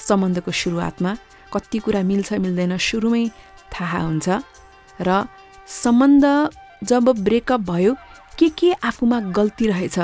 [0.09, 1.13] सम्बन्धको सुरुवातमा
[1.53, 3.25] कति कुरा मिल्छ मिल्दैन सुरुमै
[3.73, 4.29] थाहा हुन्छ।
[5.01, 5.27] र
[5.83, 6.25] सम्बन्ध
[6.85, 7.95] जब ब्रेकअप भयो
[8.39, 9.99] के के आफूमा गल्ती रहेछ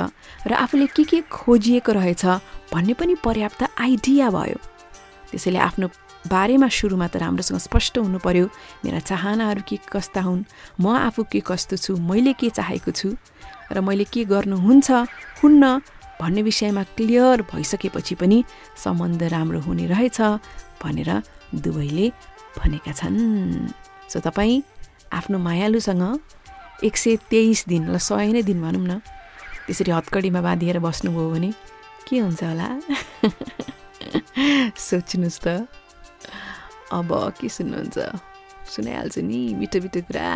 [0.47, 2.25] र आफूले के के खोजिएको रहेछ
[2.73, 4.57] भन्ने पनि पर्याप्त आइडिया भयो।
[5.31, 5.87] त्यसैले आफ्नो
[6.27, 8.45] बारेमा सुरुमा त राम्रोसँग स्पष्ट हुनु पर्यो
[8.85, 10.43] मेरा चाहनाहरू के कस्ता हुन्
[10.81, 13.09] म आफू के कस्तो छु मैले के चाहेको छु
[13.71, 14.91] र मैले के गर्नुहुन्छ
[15.43, 15.63] हुन्न
[16.21, 18.43] भन्ने विषयमा क्लियर भइसकेपछि पनि
[18.83, 20.19] सम्बन्ध राम्रो हुने रहेछ
[20.81, 21.09] भनेर
[21.53, 22.07] दुवैले
[22.57, 23.73] भनेका छन्।
[24.09, 24.61] सो तपाईँ
[25.13, 26.19] आफ्नो मायालुसँग
[26.83, 29.01] एक सय तेइस दिन ल सय नै दिन भनौँ न।
[29.67, 31.51] त्यसरी हत्कडीमा बाँधिएर बस्नुभयो भने
[32.07, 32.67] के हुन्छ होला?
[34.77, 35.67] सोच्नुहोस् त।
[36.91, 37.97] अब के सुन्नुहुन्छ?
[38.73, 40.27] सुनाइहाल्छु नि मिठो मिठो कुरा।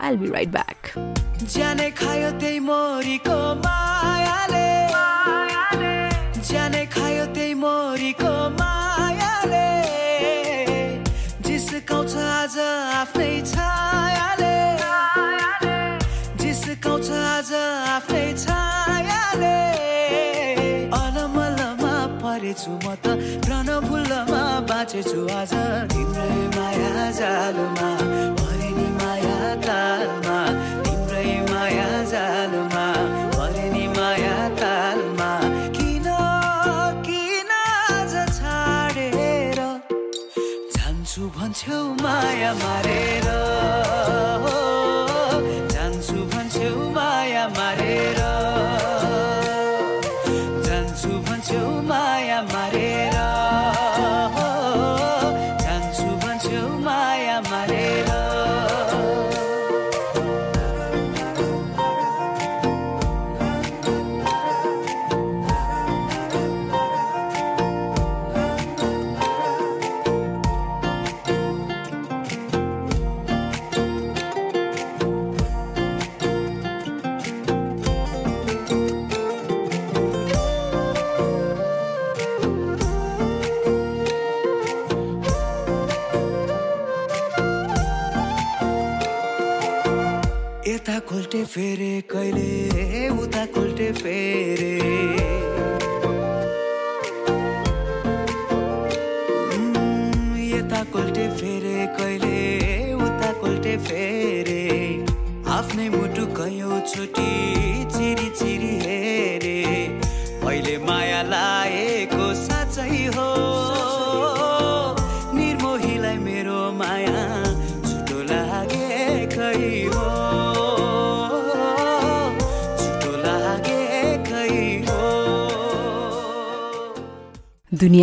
[0.00, 0.80] आई बी राइट ब्याक
[1.48, 4.68] ज्यानै खायो त्यही मोरीको मायाले।
[6.48, 9.68] ज्यानै खायो त्यही मोरीको मायाले।
[12.98, 13.97] आफ्नै छायाले
[18.08, 19.58] आफ्नै छायाले।
[21.00, 23.06] अलमलमा परेछु म त
[23.48, 25.52] रणभुल्लमा बाँचेछु आज।
[25.92, 27.88] तिम्रै माया जालमा
[28.40, 30.38] परे नि माया तालमा।
[30.84, 32.86] तिम्रै माया जालमा
[33.36, 35.30] परे नि माया तालमा।
[35.76, 36.08] किन
[37.06, 39.60] किन आज छाडेर?
[40.74, 43.28] जान्छु भन्छौ माया मारेर।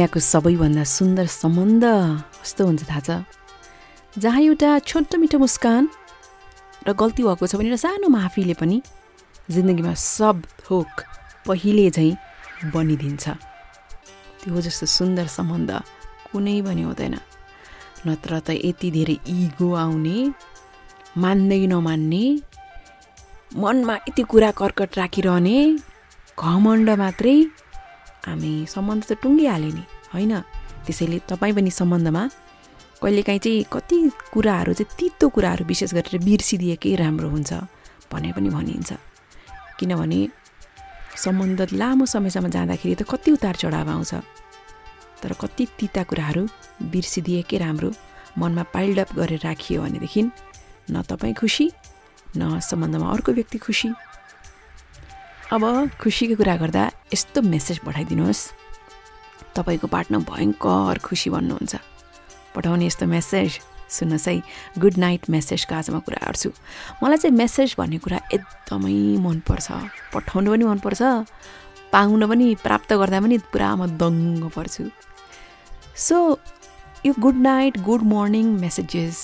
[0.06, 1.84] दुनियाँको सबैभन्दा सुन्दर सम्बन्ध
[2.38, 3.26] कस्तो हुन्छ थाहा छ?
[4.22, 5.90] जहाँ एउटा छोटो मिठो मुस्कान
[6.86, 8.78] र गल्ती भएको छ भने एउटा सानो माफीले पनि
[9.50, 10.90] जिन्दगीमा सब थोक
[11.50, 12.14] पहिले झैँ
[12.70, 13.26] बनिदिन्छ।
[14.46, 15.72] त्यो जस्तो सुन्दर सम्बन्ध।
[16.30, 17.16] कुनै पनि हुँदैन।
[18.06, 20.18] नत्र त यति धेरै इगो आउने
[21.18, 22.26] मान्दै नमान्ने
[23.58, 25.58] मनमा यति कुरा कर्कट राखिरहने
[26.38, 27.38] घमण्ड मात्रै
[28.26, 29.84] हामी सम्बन्ध त टुङ्गिहाल्यो नि।
[30.16, 30.34] होइन?
[30.86, 32.24] त्यसैले तपाईँ पनि सम्बन्धमा
[33.02, 33.98] कहिलेकाहीँ चाहिँ कति
[34.34, 37.54] कुराहरू चाहिँ तितो कुराहरू विशेष गरेर बिर्सिदिएकै राम्रो हुन्छ
[38.12, 38.92] भने पनि भनिन्छ।
[39.80, 40.20] किनभने
[41.16, 44.14] सम्बन्ध लामो समयसम्म जाँदाखेरि त कति उतार चढाव आउँछ।
[45.22, 46.44] तर कति तिता कुराहरू
[46.92, 47.90] बिर्सिदिएकै राम्रो
[48.38, 50.22] मनमा पाइल्डअप गरेर राखियो भनेदेखि
[50.92, 51.66] न तपाईँ खुसी
[52.38, 53.90] न सम्बन्धमा अर्को व्यक्ति खुसी।
[55.54, 55.64] अब
[56.02, 58.42] खुसीको कुरा गर्दा यस्तो मेसेज पठाइदिनुहोस्।
[59.56, 61.76] तपाईँको पार्टनर भयङ्कर खुसी भन्नुहुन्छ।
[62.56, 63.50] पठाउने यस्तो मेसेज
[63.90, 64.36] सुन्नुहोस् है
[64.80, 66.50] गुड नाइट मेसेजको आज म कुरा गर्छु।
[67.04, 69.68] मलाई चाहिँ मेसेज भन्ने कुरा एकदमै मनपर्छ।
[70.14, 71.02] पठाउनु पनि मनपर्छ।
[71.94, 74.84] पाउन पनि प्राप्त गर्दा पनि पुरा म दङ्ग पर्छु।
[75.96, 76.16] सो
[77.06, 79.18] यो good night good morning messages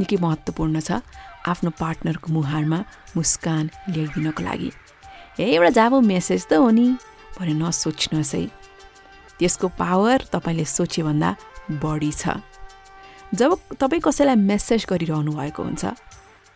[0.00, 1.00] निकै महत्त्वपूर्ण छ।
[1.48, 2.78] आफ्नो पार्टनरको मुहारमा
[3.16, 4.70] मुस्कान ल्याइदिनको लागि।
[5.40, 6.98] ए एउटा जाबो मेसेज त हो नि।
[7.38, 8.42] भने नसोच्नुहोस् है
[9.38, 11.30] त्यसको पावर तपाईँले सोचेभन्दा
[11.82, 12.40] बढी छ।
[13.34, 15.84] जब तपाईँ कसैलाई मेसेज गरिरहनु भएको हुन्छ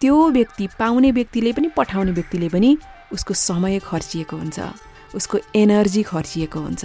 [0.01, 2.71] त्यो व्यक्ति पाउने व्यक्तिले पनि पठाउने व्यक्तिले पनि
[3.13, 4.59] उसको समय खर्चिएको हुन्छ
[5.15, 6.85] उसको एनर्जी खर्चिएको हुन्छ।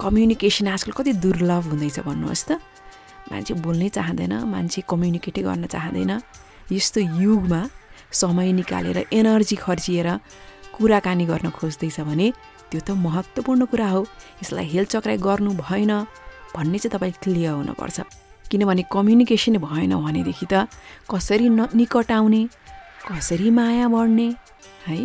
[0.00, 2.60] कम्युनिकेसन आजकल कति दुर्लभ हुँदैछ भन्नुहोस् त।
[3.28, 6.12] मान्छे बोल्नै चाहँदैन मान्छे कम्युनिकेटै गर्न चाहँदैन।
[6.72, 7.60] यस्तो युगमा
[8.12, 10.08] समय निकालेर एनर्जी खर्चिएर
[10.72, 12.26] कुराकानी गर्न खोज्दैछ भने
[12.70, 14.02] त्यो त महत्त्वपूर्ण कुरा हो।
[14.42, 15.92] यसलाई हेलचक्राइ गर्नु भएन
[16.54, 18.00] भन्ने चाहिँ तपाईँ क्लियर हुनुपर्छ।
[18.50, 20.68] किनभने कम्युनिकेसन भएन भनेदेखि त
[21.10, 22.42] कसरी न निकट आउने
[23.08, 24.28] कसरी माया बढ्ने
[24.86, 24.98] है?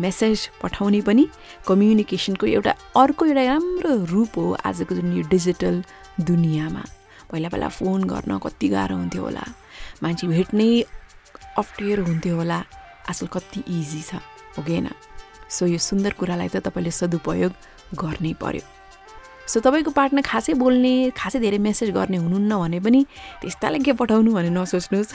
[0.00, 1.24] मेसेज पठाउने पनि
[1.68, 5.82] कम्युनिकेसनको एउटा अर्को एउटा राम्रो रूप हो आजको जुन यो डिजिटल
[6.20, 6.82] दुनियाँमा।
[7.30, 9.44] पहिला पहिला फोन गर्न कति गाह्रो हुन्थ्यो होला।
[10.02, 10.70] मान्छे भेट्नै
[11.58, 12.58] अप्ठ्यारो हुन्थ्यो होला।
[13.10, 14.18] आजकल कति इजी छ
[14.56, 14.80] हो कि
[15.50, 17.52] सो यो सुन्दर कुरालाई त तपाईँले सदुपयोग
[17.98, 18.62] गर्नै पर्यो।
[19.46, 23.06] सो तपाईँको पार्टनर खासै बोल्ने खासै धेरै मेसेज गर्ने हुनुहुन्न भने पनि
[23.42, 25.10] त्यस्तालाई के पठाउनु भने नसोच्नुहोस्।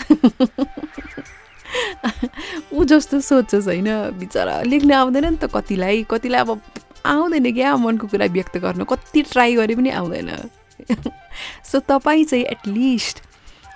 [2.73, 6.61] ऊ जस्तो सोध्छोस् होइन। बिचरा लेख्न आउँदैन नि त कतिलाई कतिलाई अब
[7.05, 10.49] आउँदैन क्या मनको कुरा व्यक्त गर्न। कति ट्राई गरे पनि आउँदैन।
[11.71, 13.23] सो तपाईँ चाहिँ एटलिस्ट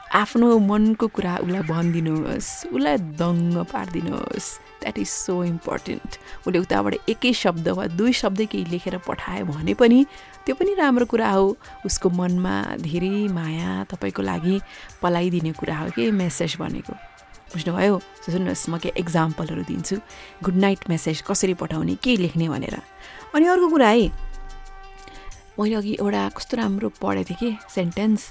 [0.09, 4.47] आफ्नो मनको कुरा उसलाई भनिदिनुहोस् उसलाई दङ्ग पारिदिनुहोस्।
[4.81, 6.09] द्याट इज सो इम्पोर्टेन्ट
[6.47, 10.05] उसले उताबाट एकै शब्द वा दुई शब्द केही लेखेर पठायो भने पनि
[10.45, 11.45] त्यो पनि राम्रो कुरा हो।
[11.85, 14.55] उसको मनमा धेरै माया तपाईँको लागि
[15.01, 16.93] पलाइदिने कुरा हो कि मेसेज भनेको।
[17.53, 17.95] बुझ्नुभयो?
[18.25, 19.95] सुन्नुहोस् म के एक्जाम्पलहरू दिन्छु।
[20.41, 22.81] गुड नाइट मेसेज कसरी पठाउने के लेख्ने भनेर।
[23.35, 24.09] अनि अर्को कुरा है
[25.59, 28.21] मैले अघि एउटा कस्तो राम्रो पढेको थिएँ कि सेन्टेन्स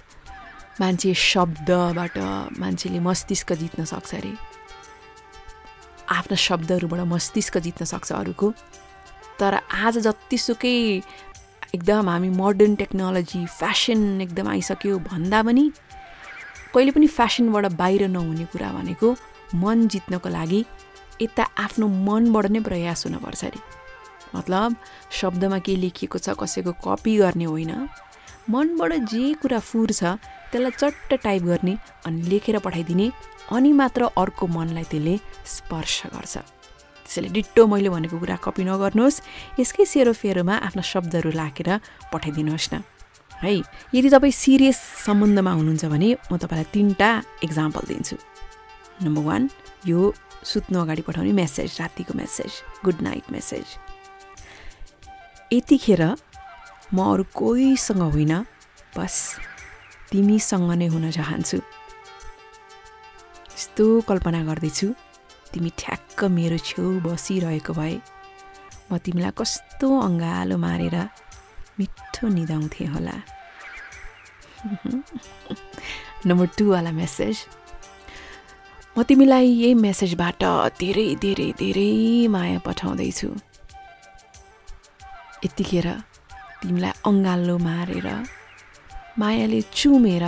[0.80, 2.18] मान्छे शब्दबाट
[2.58, 4.32] मान्छेले मस्तिष्क जित्न सक्छ अरे।
[6.08, 8.50] आफ्ना शब्दहरूबाट मस्तिष्क जित्न सक्छ अरूको।
[9.40, 10.76] तर आज जतिसुकै
[11.74, 15.64] एकदम हामी मोडर्न टेक्नोलोजी फेसन एकदम आइसक्यो भन्दा पनि
[16.74, 19.08] कहिले पनि फेसनबाट बाहिर नहुने कुरा भनेको
[19.54, 20.64] मन जित्नको लागि
[21.22, 23.60] यता आफ्नो मनबाट नै प्रयास हुनुपर्छ अरे।
[24.34, 24.76] मतलब
[25.10, 27.72] शब्दमा के लेखिएको छ कसैको कपी गर्ने होइन।
[28.50, 30.16] मनबाट जे कुरा फुर छ
[30.52, 31.74] त्यसलाई चट्ट टाइप गर्ने
[32.06, 33.06] अनि लेखेर पठाइदिने
[33.52, 35.14] अनि मात्र अर्को मनलाई त्यसले
[35.46, 36.34] स्पर्श गर्छ।
[37.04, 39.22] त्यसैले डिट्टो मैले भनेको कुरा कपी नगर्नुहोस्।
[39.60, 41.68] यसकै सेरोफेरोमा आफ्ना शब्दहरू राखेर
[42.12, 42.84] पठाइदिनुहोस् न।
[43.32, 43.52] है
[43.94, 47.10] यदि तपाईँ सिरियस सम्बन्धमा हुनुहुन्छ भने म तपाईँलाई तिनवटा
[47.46, 48.16] इक्जाम्पल दिन्छु।
[49.04, 49.42] नम्बर वान
[49.86, 50.00] यो
[50.44, 52.50] सुत्नु अगाडि पठाउने मेसेज रातिको मेसेज
[52.84, 53.66] गुड नाइट मेसेज
[55.52, 56.02] यतिखेर
[56.92, 58.32] म अरू कोहीसँग होइन
[58.96, 59.14] बस।
[60.10, 61.58] तिमीसँग नै हुन चाहन्छु।
[63.56, 64.86] यस्तो कल्पना गर्दैछु
[65.52, 67.94] तिमी ठ्याक्क मेरो छेउ बसिरहेको भए
[68.90, 70.96] म तिमीलाई कस्तो अँगालो मारेर
[71.78, 73.16] मिठो निदाउँथे होला।
[76.26, 77.36] नम्बर टूवाला मेसेज
[78.96, 80.42] म तिमीलाई यही मेसेजबाट
[80.80, 81.92] धेरै धेरै धेरै
[82.34, 83.28] माया पठाउँदैछु।
[85.44, 85.86] यतिखेर
[86.60, 88.08] तिमीलाई अँगालो मारेर
[89.18, 90.24] मायाले चुमेर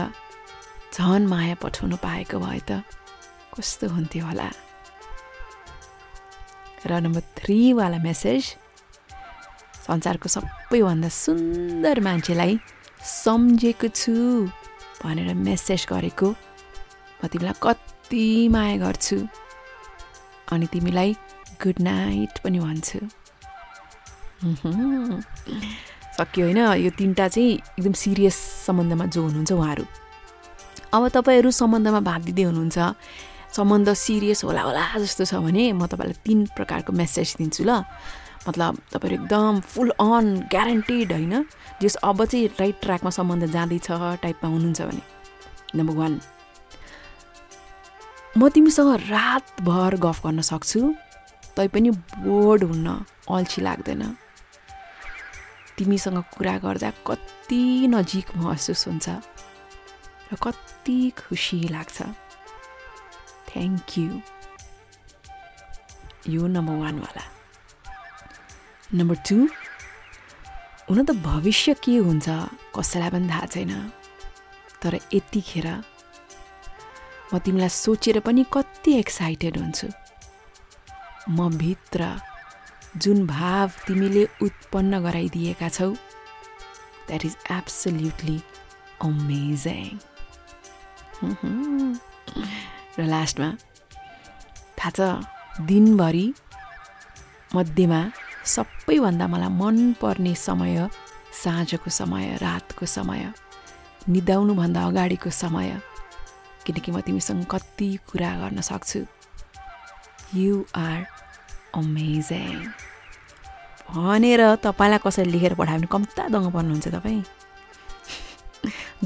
[0.95, 2.83] झन माया पठाउनु पाएको भए त
[3.55, 4.49] कस्तो हुन्थ्यो होला।
[6.87, 8.43] र नम्बर थ्रीवाला मेसेज
[9.87, 12.53] संसारको सबैभन्दा सुन्दर मान्छेलाई
[13.23, 14.15] सम्झेको छु
[15.03, 16.29] भनेर मेसेज गरेको
[17.21, 19.19] म तिमीलाई कति माया गर्छु
[20.53, 21.11] अनि तिमीलाई
[21.63, 22.99] गुड नाइट पनि भन्छु।
[26.21, 26.61] सक्यो होइन?
[26.85, 28.37] यो तिनवटा चाहिँ एकदम सिरियस
[28.69, 29.85] सम्बन्धमा जो हुनुहुन्छ उहाँहरू।
[30.93, 32.79] अब तपाईँहरू सम्बन्धमा भाग दिँदै हुनुहुन्छ।
[33.51, 37.83] सम्बन्ध सिरियस होला होला जस्तो छ भने म तपाईँलाई तिन प्रकारको मेसेज दिन्छु ल।
[38.49, 41.35] मतलब तपाईँहरू एकदम फुल अन ग्यारेन्टेड होइन?
[41.83, 43.89] जस अब चाहिँ राइट ट्र्याकमा सम्बन्ध जाँदैछ
[44.23, 45.03] टाइपमा हुनुहुन्छ भने।
[45.75, 46.13] नम्बर वान
[48.39, 50.81] म तिमीसँग रातभर गफ गर्न सक्छु।
[51.57, 51.91] तैपनि
[52.23, 52.89] बोर्ड हुन्न
[53.31, 54.03] अल्छी लाग्दैन।
[55.81, 59.09] तिमीसँग कुरा गर्दा कति नजिक महसुस हुन्छ
[60.29, 61.99] र कति खुसी लाग्छ।
[63.49, 64.21] थ्याङ्क यू
[66.29, 67.25] यो नम्बर वानवाला
[68.99, 69.39] नम्बर टू
[70.89, 72.29] हुन त भविष्य के हुन्छ
[72.77, 73.73] कसैलाई पनि थाहा छैन
[74.85, 75.67] तर यतिखेर
[77.33, 79.89] म तिमीलाई सोचेर पनि कति एक्साइटेड हुन्छु।
[81.31, 82.01] म भित्र
[82.97, 85.91] जुन भाव तिमीले उत्पन्न गराइदिएका छौ
[87.07, 88.39] द्याट इज एब्सोल्युटली
[89.03, 89.99] अमेजिङ
[92.99, 93.51] र लास्टमा
[94.79, 95.01] थाहा छ
[95.69, 96.27] दिनभरि
[97.55, 98.01] मध्येमा
[98.55, 100.89] सबैभन्दा मलाई मनपर्ने समय
[101.43, 103.33] साँझको समय रातको समय
[104.09, 105.81] निदाउनुभन्दा अगाडिको समय
[106.67, 109.01] किनकि म तिमीसँग कति कुरा गर्न सक्छु।
[110.35, 111.07] यु आर
[111.75, 112.57] अमेजिङ
[113.89, 117.23] भनेर तपाईँलाई कसैले लेखेर पठायो भने कम्ता दङ्ग पर्नुहुन्छ तपाईँ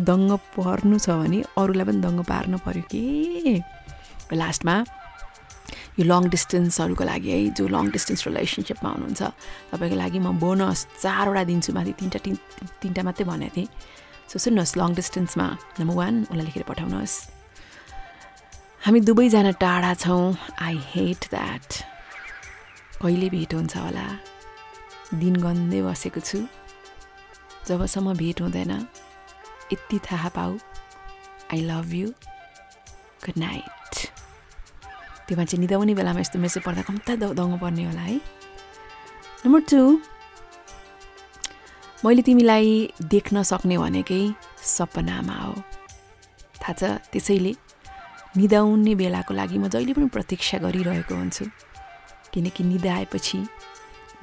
[0.01, 3.03] दङ्ग पर्नु छ भने अरूलाई पनि दङ्ग पार्नु पऱ्यो के
[4.35, 4.75] लास्टमा
[5.99, 9.23] यो लङ डिस्टेन्सहरूको लागि है जो लङ डिस्टेन्स रिलेसनसिपमा हुनुहुन्छ
[9.71, 12.35] तपाईँको लागि म बोनस चारवटा दिन्छु माथि तिनवटा तिन
[12.83, 13.69] तिनवटा मात्रै भनेको थिएँ
[14.27, 15.47] सो सुन्नुहोस् लङ डिस्टेन्समा
[15.79, 17.17] नम्बर वान उसलाई लेखेर पठाउनुहोस्
[18.83, 20.25] हामी दुवैजना टाढा छौँ
[20.61, 21.69] आई हेट द्याट
[23.03, 24.07] कहिले भेट हुन्छ होला?
[25.21, 26.39] दिन गन्दै बसेको छु।
[27.69, 28.73] जबसम्म भेट हुँदैन
[29.73, 30.53] यति थाहा पाऊ।
[31.53, 32.09] I love you
[33.25, 33.93] good night
[35.27, 38.17] त्यो मान्छे निदाउने बेलामा यस्तो मेसेज पढ्दा कम्ता दङ्ग पर्ने होला है।
[39.45, 39.81] नम्बर टू
[42.05, 42.69] मैले तिमीलाई
[43.13, 44.23] देख्न सक्ने भनेकै
[44.77, 45.55] सपनामा हो।
[46.61, 47.53] थाहा छ त्यसैले
[48.37, 51.45] निदाउने बेलाको लागि म जहिले पनि प्रतीक्षा गरिरहेको हुन्छु।
[52.35, 53.39] किनकि निदाएपछि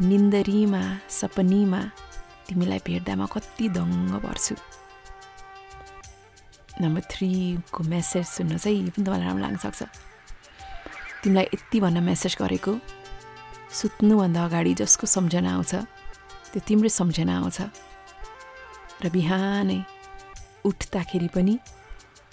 [0.03, 1.81] निन्दरीमा सपनीमा
[2.47, 4.55] तिमीलाई भेट्दा म कति दङ्ग पर्छु।
[6.81, 9.81] नम्बर थ्रीको मेसेज सुन्न चाहिँ पनि तपाईँलाई राम्रो लाग्न सक्छ
[11.23, 12.73] तिमीलाई यति भन्न मेसेज गरेको
[13.79, 15.73] सुत्नुभन्दा अगाडि जसको सम्झना आउँछ
[16.51, 17.59] त्यो तिम्रै सम्झना आउँछ।
[19.03, 19.79] र बिहानै
[20.67, 21.55] उठ्दाखेरि पनि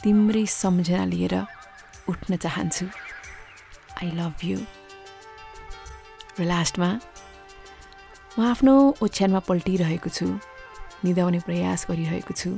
[0.02, 1.34] तिम्रै सम्झना लिएर
[2.10, 2.86] उठ्न चाहन्छु।
[4.00, 4.58] आई लभ यु
[6.38, 6.90] र लास्टमा
[8.38, 10.26] म आफ्नो ओछ्यानमा पल्टिरहेको छु
[11.04, 12.50] निदाउने प्रयास गरिरहेको छु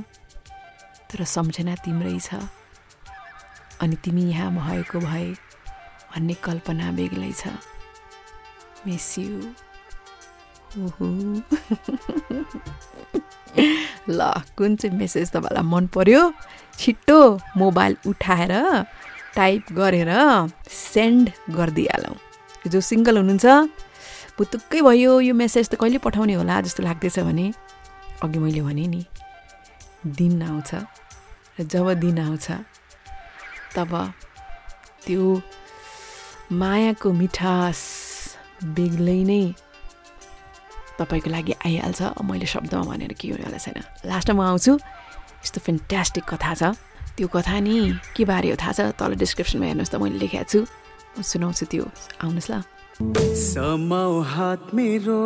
[1.09, 2.29] तर सम्झना तिम्रै छ।
[3.81, 5.27] अनि तिमी यहाँ भएको भए
[6.13, 7.43] भन्ने कल्पना बेग्लै छ।
[8.85, 9.33] मिस यु
[14.09, 14.19] ल
[14.57, 16.21] कुन चाहिँ मेसेज तपाईँलाई मन पर्यो?
[16.79, 17.19] छिट्टो
[17.57, 18.53] मोबाइल उठाएर
[19.35, 20.11] टाइप गरेर
[20.69, 22.15] सेन्ड गरिदिइहालौँ।
[22.67, 23.45] जो सिङ्गल हुनुहुन्छ
[24.37, 27.45] पुतुक्कै भयो यो मेसेज त कहिले पठाउने होला जस्तो लाग्दैछ भने
[28.23, 29.01] अघि मैले भने नि
[30.05, 30.71] दिन आउँछ
[31.59, 32.47] र जब दिन आउँछ
[33.75, 33.91] तब
[35.05, 35.23] त्यो
[36.51, 37.79] मायाको मिठास
[38.77, 39.43] बेग्लै नै
[40.99, 44.73] तपाईँको लागि आइहाल्छ। मैले शब्दमा भनेर के होला छैन। लास्टमा म आउँछु।
[45.41, 46.63] यस्तो फेन्टास्टिक कथा छ।
[47.17, 48.79] त्यो कथा नि के बारे हो थाहा छ?
[48.93, 50.59] तल डिस्क्रिप्सनमा हेर्नुहोस् त मैले लेखेको छु।
[51.19, 51.85] सुनाउँछु त्यो
[52.23, 52.53] आउनुहोस् ल।
[53.35, 55.23] समाउ हात मेरो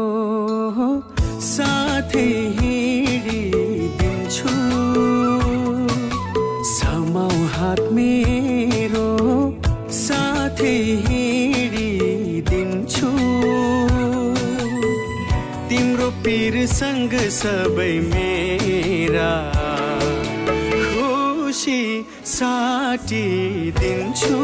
[1.53, 4.53] साथै हिँडिदिन्छु।
[6.75, 9.09] समाउ हात मेरो
[9.91, 13.09] साथै हिँडिदिन्छु।
[15.69, 19.33] तिम्रो पिरसँग सबै मेरा
[20.85, 21.81] खुसी
[22.37, 24.37] साटिदिन्छु।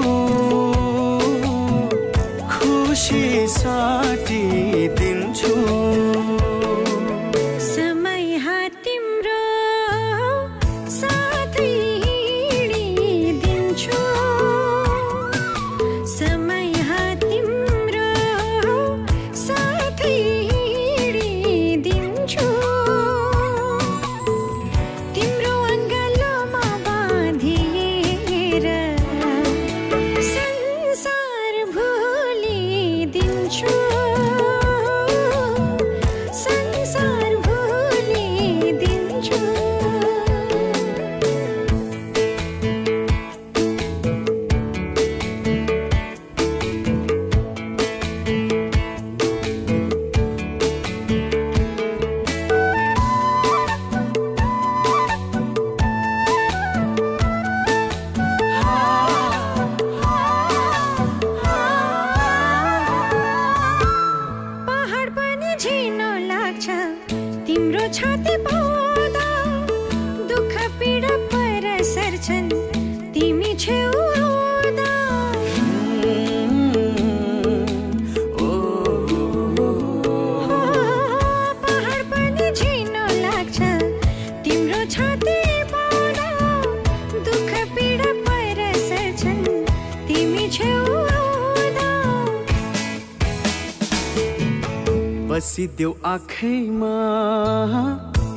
[95.32, 96.96] बसिदेऊ आँखैमा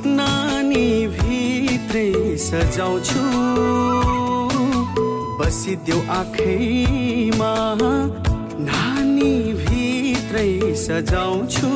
[0.07, 3.23] नानी भित्रै सजाउँछु।
[5.39, 7.51] बसिदेऊ आँखैमा
[8.69, 10.51] नानी भित्रै
[10.85, 11.69] सजाउँछु।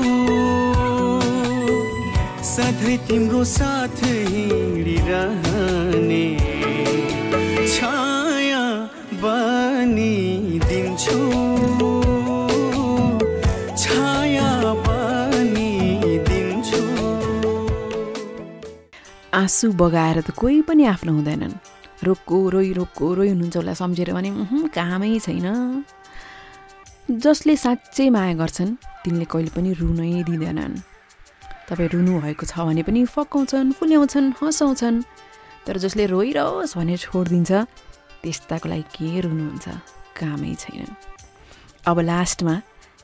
[2.54, 3.98] सधैँ तिम्रो साथ
[4.32, 6.26] हिँडिरहने
[7.76, 8.64] छाया
[9.20, 11.20] बनिदिन्छु।
[19.40, 21.54] आँसु बगाएर त कोही पनि आफ्नो हुँदैनन्।
[22.04, 25.48] रोक्को रोइ रोक्को रोइ हुनुहुन्छ उसलाई सम्झेर भने "उहुँ, कामै छैन।
[27.12, 30.76] जसले साँच्चै माया गर्छन् तिनले कहिले पनि रुनै दिँदैनन्।
[31.70, 35.04] तपाईँ रुनु भएको छ भने पनि फकाउँछन् फुल्याउँछन् हँसाउँछन्।
[35.66, 37.52] तर जसले रोइरहोस् भने छोडिदिन्छ
[38.22, 39.66] त्यस्ताको लागि के रुनुहुन्छ?
[40.20, 40.96] कामै छैन।
[41.88, 42.56] अब लास्टमा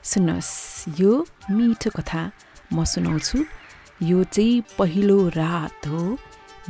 [0.04, 0.54] सुन्नुहोस्
[1.00, 1.12] यो
[1.50, 2.22] मिठो कथा
[2.72, 3.38] म सुनाउँछु।
[4.02, 6.18] यो चाहिँ पहिलो रात हो।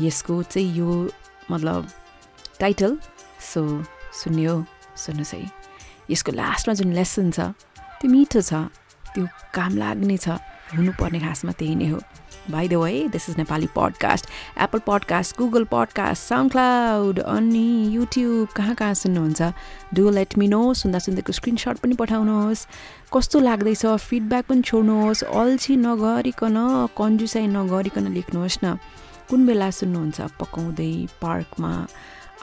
[0.00, 1.10] यसको चाहिँ यो
[1.50, 1.88] मतलब
[2.60, 2.98] टाइटल
[3.52, 3.62] सो
[4.14, 4.54] सुन्यो
[4.96, 5.50] सुन्नुहोस् है।
[6.10, 7.40] यसको लास्टमा जुन लेसन छ
[8.00, 8.52] त्यो मिठो छ
[9.14, 10.28] त्यो काम लाग्ने छ
[10.76, 12.00] हुनुपर्ने खासमा त्यही नै हो।
[12.50, 14.26] By the way this is Nepali podcast
[14.58, 16.22] Apple podcast Google podcast
[16.52, 19.42] SoundCloud अनि युट्युब कहाँ कहाँ सुन्नुहुन्छ?
[19.94, 22.66] डु लेट मी नो सुन्दा सुन्दैको स्क्रिनसट पनि पठाउनुहोस्।
[23.14, 23.86] कस्तो लाग्दैछ?
[23.86, 26.56] फिडब्याक पनि छोड्नुहोस्। अल्छी नगरिकन
[26.98, 28.78] कन्जुसाइ नगरिकन लेख्नुहोस् न।
[29.30, 30.20] कुन बेला सुन्नुहुन्छ?
[30.20, 31.86] पकाउँदै पार्कमा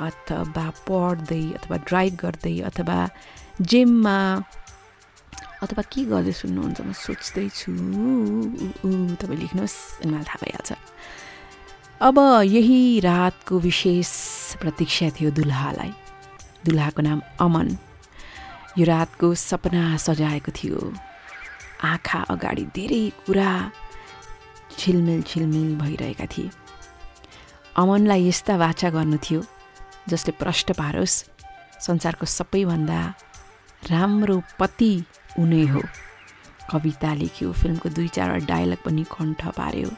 [0.02, 3.10] अथवा पढ्दै अथवा ड्राइभ गर्दै अथवा
[3.62, 4.18] जिममा
[5.64, 6.80] अथवा के गर्दै सुन्नुहुन्छ?
[6.84, 7.72] म सोच्दैछु।
[9.20, 10.72] तपाईँ लेख्नुहोस् अनि मलाई थाहा भइहाल्छ।
[12.04, 14.10] अब यही रातको विशेष
[14.60, 15.92] प्रतीक्षा थियो दुल्हालाई।
[16.66, 17.68] दुल्हाको नाम अमन।
[18.78, 20.80] यो रातको सपना सजाएको थियो।
[21.84, 23.52] आँखा अगाडि धेरै कुरा
[24.80, 26.50] छिलमिल छिलमिल भइरहेका थिए।
[27.80, 29.40] अमनलाई यस्ता वाचा गर्नु थियो
[30.10, 31.16] जसले प्रष्ट पारोस्
[31.80, 33.00] संसारको सबैभन्दा
[33.92, 34.94] राम्रो पति
[35.40, 35.82] उनै हो।
[36.72, 39.90] कविता लेख्यो फिल्मको दुई चारवटा डायलग पनि कण्ठ पार्यो।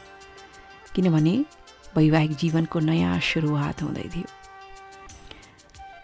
[0.94, 1.44] किनभने
[1.96, 4.24] वैवाहिक जीवनको नयाँ सुरुवात हुँदै थियो।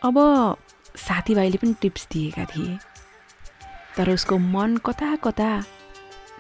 [0.05, 0.57] अब
[0.97, 2.79] साथीभाइले पनि टिप्स दिएका थिए।
[3.97, 5.65] तर उसको मन कता कता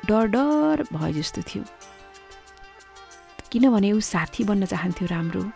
[0.06, 1.64] डर डर भयो जस्तो थियो।
[3.52, 5.50] किनभने ऊ साथी बन्न चाहन्थ्यो राम्रो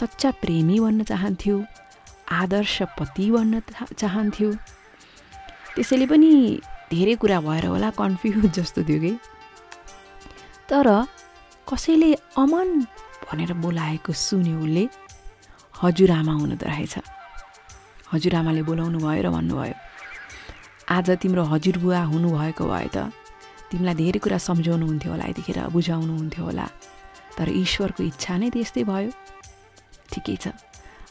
[0.00, 1.64] सच्चा प्रेमी बन्न चाहन्थ्यो
[2.32, 4.54] आदर्श पति बन्न चाह- चाहन्थ्यो।
[5.76, 6.30] त्यसैले पनि
[6.90, 9.12] धेरै कुरा भएर होला कन्फ्युज जस्तो थियो कि।
[10.70, 10.88] तर
[11.68, 12.10] कसैले
[12.42, 12.68] अमन
[13.28, 14.84] भनेर बोलाएको सुन्यो उसले
[15.82, 16.94] हजुरआमा हुनुहुँदो रहेछ।
[18.12, 19.74] हजुरआमाले बोलाउनु भयो र भन्नुभयो
[20.96, 22.96] आज तिम्रो हजुरबुवा हुनुभएको भए त
[23.68, 26.66] तिमीलाई धेरै कुरा सम्झाउनुहुन्थ्यो होला यतिखेर बुझाउनुहुन्थ्यो होला।
[27.36, 29.10] तर ईश्वरको इच्छा नै त्यस्तै भयो।
[30.12, 30.44] ठिकै छ।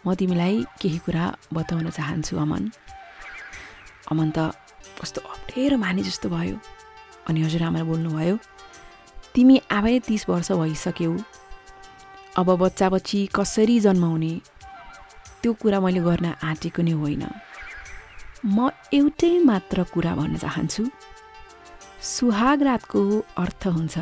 [0.05, 2.63] म तिमीलाई केही कुरा बताउन चाहन्छु अमन।
[4.12, 4.38] अमन त
[5.01, 6.58] कस्तो अप्ठ्यारो माने जस्तो भयो।
[7.28, 8.38] अनि हजुरआमाले बोल्नुभयो
[9.34, 11.18] तिमी आफै तिस वर्ष भइसक्यौ।
[12.39, 14.34] अब बच्चा बच्ची कसरी जन्माउने?
[15.41, 17.24] त्यो कुरा मैले गर्न आँटेको नै होइन।
[18.45, 20.84] म एउटै मात्र कुरा भन्न चाहन्छु।
[22.01, 23.01] सुहाग रातको
[23.38, 23.97] अर्थ हुन्छ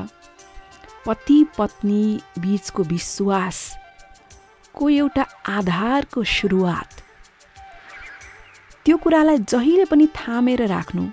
[1.06, 7.03] पति पत्नी बिचको विश्वासको एउटा आधारको सुरुवात।
[8.86, 11.04] त्यो कुरालाई जहिले पनि थामेर राख्नु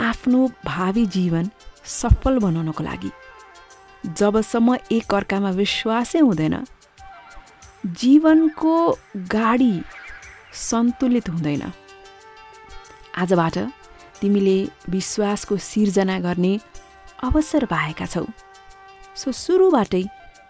[0.00, 1.48] आफ्नो भावी जीवन
[1.90, 3.10] सफल बनाउनको लागि।
[4.18, 6.56] जबसम्म एकअर्कामा विश्वासै हुँदैन
[8.00, 8.74] जीवनको
[9.32, 9.74] गाडी
[10.60, 11.62] सन्तुलित हुँदैन।
[13.16, 13.56] आजबाट
[14.20, 16.52] तिमीले विश्वासको सिर्जना गर्ने
[17.22, 18.26] अवसर पाएका छौ।
[19.16, 20.04] सो सुरुबाटै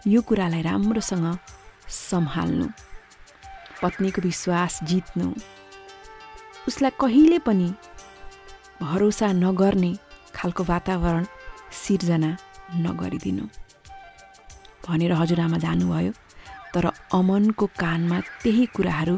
[0.07, 1.25] यो कुरालाई राम्रोसँग
[1.89, 2.67] सम्हाल्नु
[3.81, 5.27] पत्नीको विश्वास जित्नु।
[6.67, 7.69] उसलाई कहिले पनि
[8.81, 9.91] भरोसा नगर्ने
[10.35, 11.25] खालको वातावरण
[11.83, 12.29] सिर्जना
[12.85, 13.45] नगरिदिनु।
[14.85, 16.11] भनेर हजुरआमा जानुभयो
[16.73, 16.85] तर
[17.19, 19.15] अमनको कानमा त्यही कुराहरू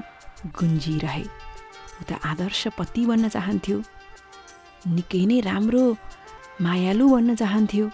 [0.57, 1.25] गुन्जिरहे।
[2.07, 3.77] त आदर्श पति बन्न चाहन्थ्यो
[4.95, 5.83] निकै नै राम्रो
[6.65, 7.85] मायालु बन्न चाहन्थ्यो।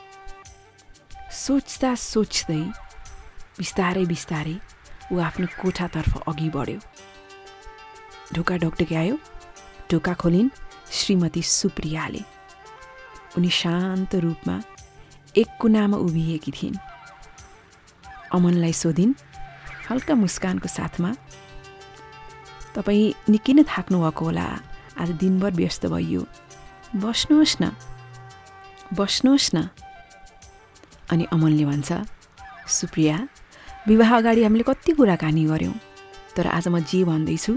[1.44, 2.64] सोच्दा सोच्दै
[3.60, 4.56] बिस्तारै बिस्तारै
[5.12, 6.80] ऊ आफ्नो कोठातर्फ अघि बढ्यो।
[8.34, 9.16] ढोका ढोकढोकी आयो।
[9.92, 10.50] ढोका खोलिन्
[10.92, 12.24] श्रीमती सुप्रियाले।
[13.38, 14.56] उनी शान्त रूपमा
[15.38, 16.78] एक कुनामा उभिएकी थिइन्।
[18.32, 19.14] अमनलाई सोधिन्
[19.90, 21.12] हल्का मुस्कानको साथमा
[22.76, 24.48] तपाईँ निकै नै थाक्नुभएको होला।
[25.02, 26.22] आज दिनभर व्यस्त भइयो।
[26.96, 27.72] बस्नुहोस् न।
[28.96, 29.68] बस्नुहोस् न।
[31.12, 31.90] अनि अमनले भन्छ
[32.68, 33.16] सुप्रिया
[33.88, 35.76] विवाह अगाडि हामीले कति कुराकानी गऱ्यौँ
[36.36, 37.54] तर आज म जे भन्दैछु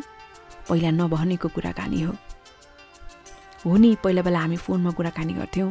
[0.69, 2.13] पहिला नभनेको कुराकानी हो।
[3.65, 5.71] हो नि पहिला बेला हामी फोनमा कुराकानी गर्थ्यौँ।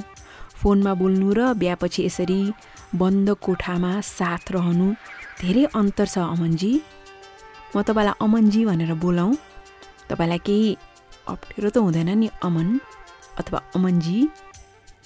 [0.61, 2.39] फोनमा बोल्नु र बिहापछि यसरी
[2.95, 4.87] बन्द कोठामा साथ रहनु
[5.41, 6.71] धेरै अन्तर छ अमनजी।
[7.73, 9.33] म तपाईँलाई अमनजी भनेर बोलाउँ।
[10.09, 10.69] तपाईँलाई केही
[11.27, 12.67] अप्ठ्यारो त हुँदैन नि अमन
[13.39, 14.17] अथवा अमनजी।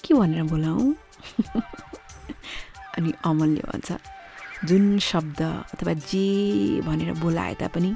[0.04, 0.94] के भनेर बोलाउँ?
[2.96, 3.88] अनि अमनले भन्छ
[4.64, 5.40] जुन शब्द
[5.74, 7.94] अथवा जे भनेर बोलाए तापनि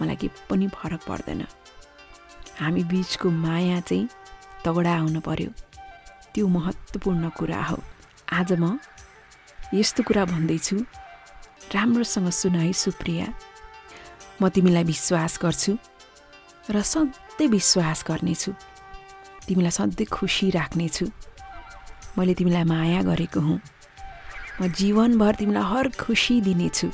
[0.00, 1.42] मलाई केही पनि फरक पर्दैन।
[2.60, 4.08] हामी बिचको माया चाहिँ
[4.64, 5.50] तगडा हुनु पर्यो।
[6.34, 7.78] त्यो महत्त्वपूर्ण कुरा हो।
[8.32, 8.78] आज म
[9.74, 10.76] यस्तो कुरा भन्दैछु।
[11.74, 13.26] राम्रोसँग सुन है सुप्रिया।
[14.42, 15.72] म तिमीलाई विश्वास गर्छु
[16.70, 18.52] र सधैँ विश्वास गर्नेछु।
[19.46, 21.06] तिमीलाई सधैँ खुसी राख्नेछु।
[22.18, 23.60] मैले तिमीलाई माया गरेको हुँ।
[24.60, 26.88] म जीवनभर तिमीलाई हर खुसी दिनेछु।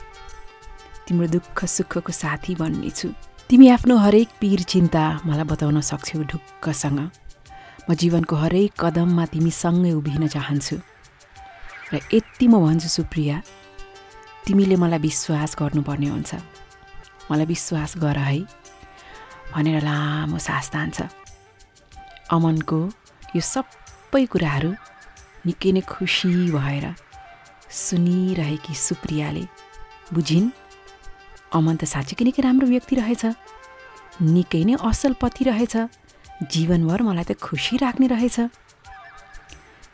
[1.10, 3.08] तिम्रो दुःख सुखको साथी बन्नेछु।
[3.50, 7.00] तिमी आफ्नो हरेक पीर चिन्ता मलाई बताउन सक्छौ ढुक्कसँग।
[7.90, 10.76] म जीवनको हरेक कदममा तिमीसँगै उभिन चाहन्छु।
[11.90, 13.36] र यति म भन्छु सुप्रिया
[14.46, 16.30] तिमीले मलाई विश्वास गर्नुपर्ने हुन्छ।
[17.26, 18.38] मलाई विश्वास गर है
[19.50, 21.10] भनेर लामो सास तान्छ।
[22.30, 22.80] अमनको
[23.34, 24.70] यो सबै कुराहरू
[25.46, 26.86] निकै नै खुसी भएर
[27.66, 29.44] सुनिरहेकी सुप्रियाले
[30.14, 30.48] बुझिन्
[31.52, 33.22] अमन त साँच्चीकै निकै राम्रो व्यक्ति रहेछ।
[34.22, 35.74] निकै नै असल पति रहेछ।
[36.52, 38.38] जीवनभर मलाई त खुसी राख्ने रहेछ।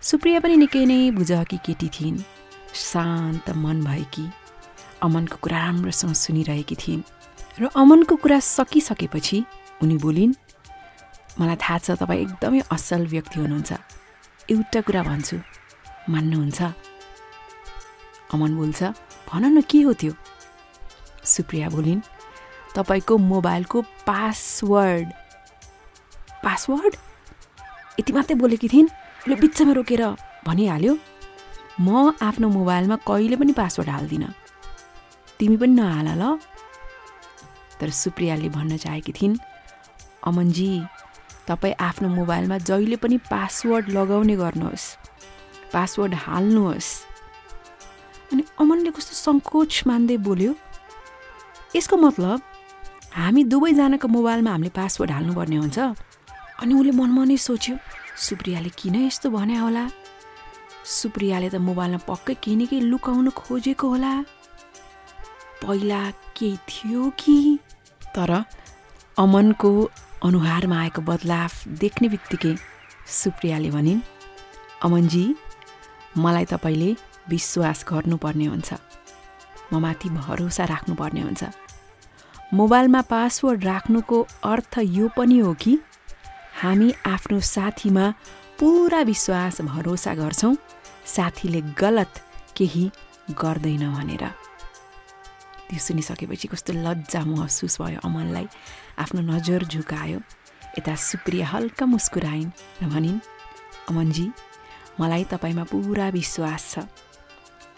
[0.02, 2.18] सुप्रिया पनि निकै नै बुझकी केटी थिइन्।
[2.74, 4.26] शान्त मन भएकी
[5.02, 7.02] अमनको कुरा राम्रोसँग सुनिरहेकी थिइन्।
[7.60, 9.38] र अमनको कुरा सकिसकेपछि
[9.82, 10.32] उनी बोलिन्
[11.40, 13.72] मलाई थाहा छ तपाईँ एकदमै असल व्यक्ति हुनुहुन्छ।
[14.52, 15.36] एउटा कुरा भन्छु।
[16.12, 16.60] मान्नुहुन्छ?
[18.34, 18.80] अमन बोल्छ
[19.28, 20.12] भन न के हो त्यो?
[21.26, 22.00] सुप्रिया बोलिन्
[22.76, 25.08] तपाईँको मोबाइलको पासवर्ड
[26.44, 26.94] पासवर्ड?
[28.00, 28.88] यति मात्रै बोलेकी थिइन्?
[28.88, 30.02] उसले बिचमा रोकेर
[30.46, 30.94] भनिहाल्यो?
[31.80, 34.32] म आफ्नो मोबाइलमा कहिले पनि पासवर्ड हाल्दिनँ।
[35.38, 36.38] तिमी पनि नहाल ल।
[37.80, 39.36] तर सुप्रियाले भन्न चाहेकी थिइन्
[40.24, 40.70] अमनजी
[41.48, 44.86] तपाईँ आफ्नो मोबाइलमा जहिले पनि पासवर्ड लगाउने गर्नुहोस्
[45.72, 46.88] पासवर्ड हाल्नुहोस्।
[48.32, 50.52] अनि अमनले कस्तो सङ्कोच मान्दै बोल्यो।
[51.76, 52.40] यसको मतलब
[53.12, 55.78] हामी दुवैजनाको मोबाइलमा हामीले पासवर्ड हाल्नुपर्ने हुन्छ।
[56.60, 57.76] अनि उसले मनमा नै सोच्यो
[58.16, 59.84] सुप्रियाले किन यस्तो भने होला?
[60.84, 64.12] सुप्रियाले त मोबाइलमा पक्कै केही लुकाउनु खोजेको होला।
[65.62, 66.00] पहिला
[66.36, 67.36] केही थियो कि?
[68.16, 68.30] तर
[69.18, 69.70] अमनको
[70.24, 72.54] अनुहारमा आएको बदलाव देख्ने बित्तिकै
[73.20, 74.00] सुप्रियाले भनिन्
[74.84, 75.24] अमनजी
[76.24, 76.90] मलाई तपाईँले
[77.28, 78.70] विश्वास गर्नुपर्ने हुन्छ।
[79.72, 81.65] म माथि भरोसा राख्नुपर्ने हुन्छ।
[82.54, 85.78] मोबाइलमा पासवर्ड राख्नुको अर्थ यो पनि हो कि
[86.62, 88.04] हामी आफ्नो साथीमा
[88.58, 90.54] पुरा विश्वास भरोसा गर्छौँ
[91.06, 92.22] साथीले गलत
[92.56, 92.90] केही
[93.40, 94.24] गर्दैन भनेर।
[95.68, 98.46] त्यो सुनिसकेपछि कस्तो लज्जा महसुस भयो अमनलाई
[98.98, 100.20] आफ्नो नजर झुकायो।
[100.78, 102.50] यता सुप्रिया हल्का मुस्कुराइन्
[102.82, 103.18] र भनिन्
[103.90, 104.26] अमनजी
[105.00, 106.86] मलाई तपाईँमा पुरा विश्वास छ।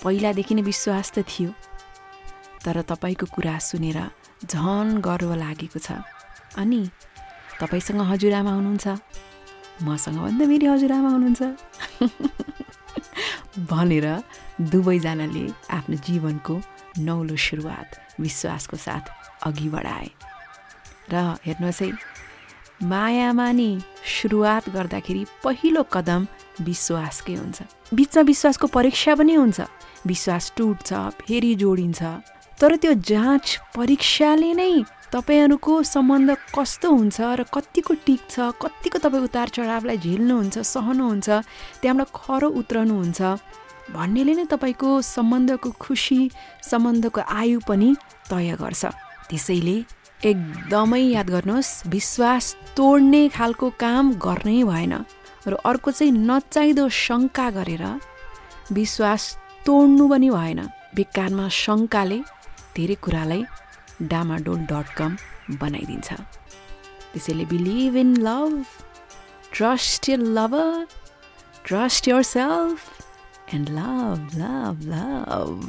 [0.05, 1.51] पहिलादेखि नै विश्वास त थियो
[2.65, 3.99] तर तपाईँको कुरा सुनेर
[4.45, 5.93] झन गर्व लागेको छ।
[6.57, 6.89] अनि
[7.61, 8.89] तपाईँसँग हजुरआमा हुनुहुन्छ?
[9.83, 11.43] मसँग भन्दा फेरि हजुरआमा हुनुहुन्छ?
[13.71, 14.07] भनेर
[14.61, 16.61] दुवैजनाले आफ्नो जीवनको
[16.99, 17.89] नौलो सुरुवात
[18.21, 19.05] विश्वासको साथ
[19.47, 20.11] अघि बढाए।
[21.11, 21.15] र
[21.45, 21.93] हेर्नुहोस् है
[22.83, 26.27] मायामा नि सुरुवात गर्दाखेरि पहिलो कदम
[26.61, 27.63] विश्वासकै हुन्छ।
[27.95, 29.61] बिचमा विश्वासको परीक्षा पनि हुन्छ।
[30.07, 32.03] विश्वास टुट्छ फेरि जोडिन्छ।
[32.61, 33.47] तर त्यो जाँच
[33.77, 34.73] परीक्षाले नै
[35.15, 41.29] तपाईँहरूको सम्बन्ध कस्तो हुन्छ र कतिको टिक्छ कतिको तपाईँ उतार चढावलाई झेल्नुहुन्छ सहनुहुन्छ
[41.81, 43.21] त्यहाँबाट खरो उत्रनुहुन्छ
[43.95, 46.21] भन्नेले नै तपाईँको सम्बन्धको खुसी
[46.71, 47.89] सम्बन्धको आयु पनि
[48.31, 48.83] तय गर्छ।
[49.31, 49.77] त्यसैले
[50.21, 52.45] एकदमै याद गर्नुहोस् विश्वास
[52.77, 54.95] तोड्ने खालको काम गर्नै भएन
[55.47, 57.85] र अर्को चाहिँ नचाहिँदो शङ्का गरेर
[58.79, 59.23] विश्वास
[59.67, 60.61] तोड्नु पनि भएन।
[60.97, 62.19] बेकारमा शङ्काले
[62.79, 63.43] धेरै कुरालाई
[64.11, 65.13] डामाडोल डट कम
[65.61, 66.09] बनाइदिन्छ।
[67.13, 68.53] त्यसैले believe in love
[69.55, 70.87] trust your lover
[71.67, 72.79] trust yourself
[73.55, 75.61] and love love love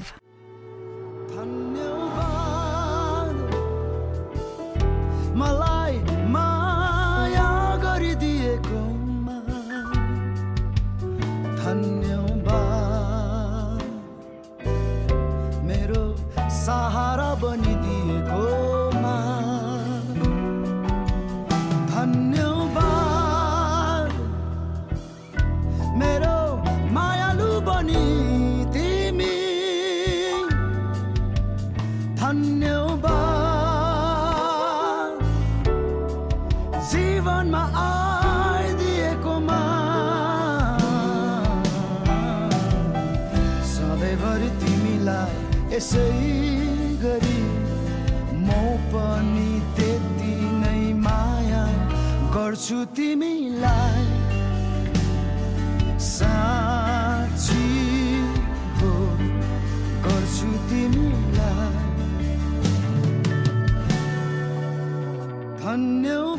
[5.42, 5.96] मलाई
[6.36, 7.50] माया
[11.60, 12.68] धन्यवाद।
[15.70, 16.04] मेरो
[16.60, 16.96] साह
[17.42, 19.18] बनिदिएकोमा।
[21.94, 24.12] धन्यवाद।
[26.00, 26.40] मेरो
[26.92, 28.06] मायालु बनि
[28.74, 29.38] तिमी।
[32.22, 33.12] धन्यवाद।
[36.92, 39.62] जीवनमा आइदिएकोमा।
[43.72, 45.32] सधैँभरि तिमीलाई
[45.76, 46.08] यसै
[47.02, 47.42] गरी
[48.46, 48.48] म
[48.92, 51.64] पनि त्यति नै माया
[52.36, 54.08] गर्छु तिमीलाई।
[56.08, 57.68] साँची
[58.80, 58.94] हो
[60.06, 61.78] गर्छु तिमीलाई।
[65.64, 66.39] धन्यवाद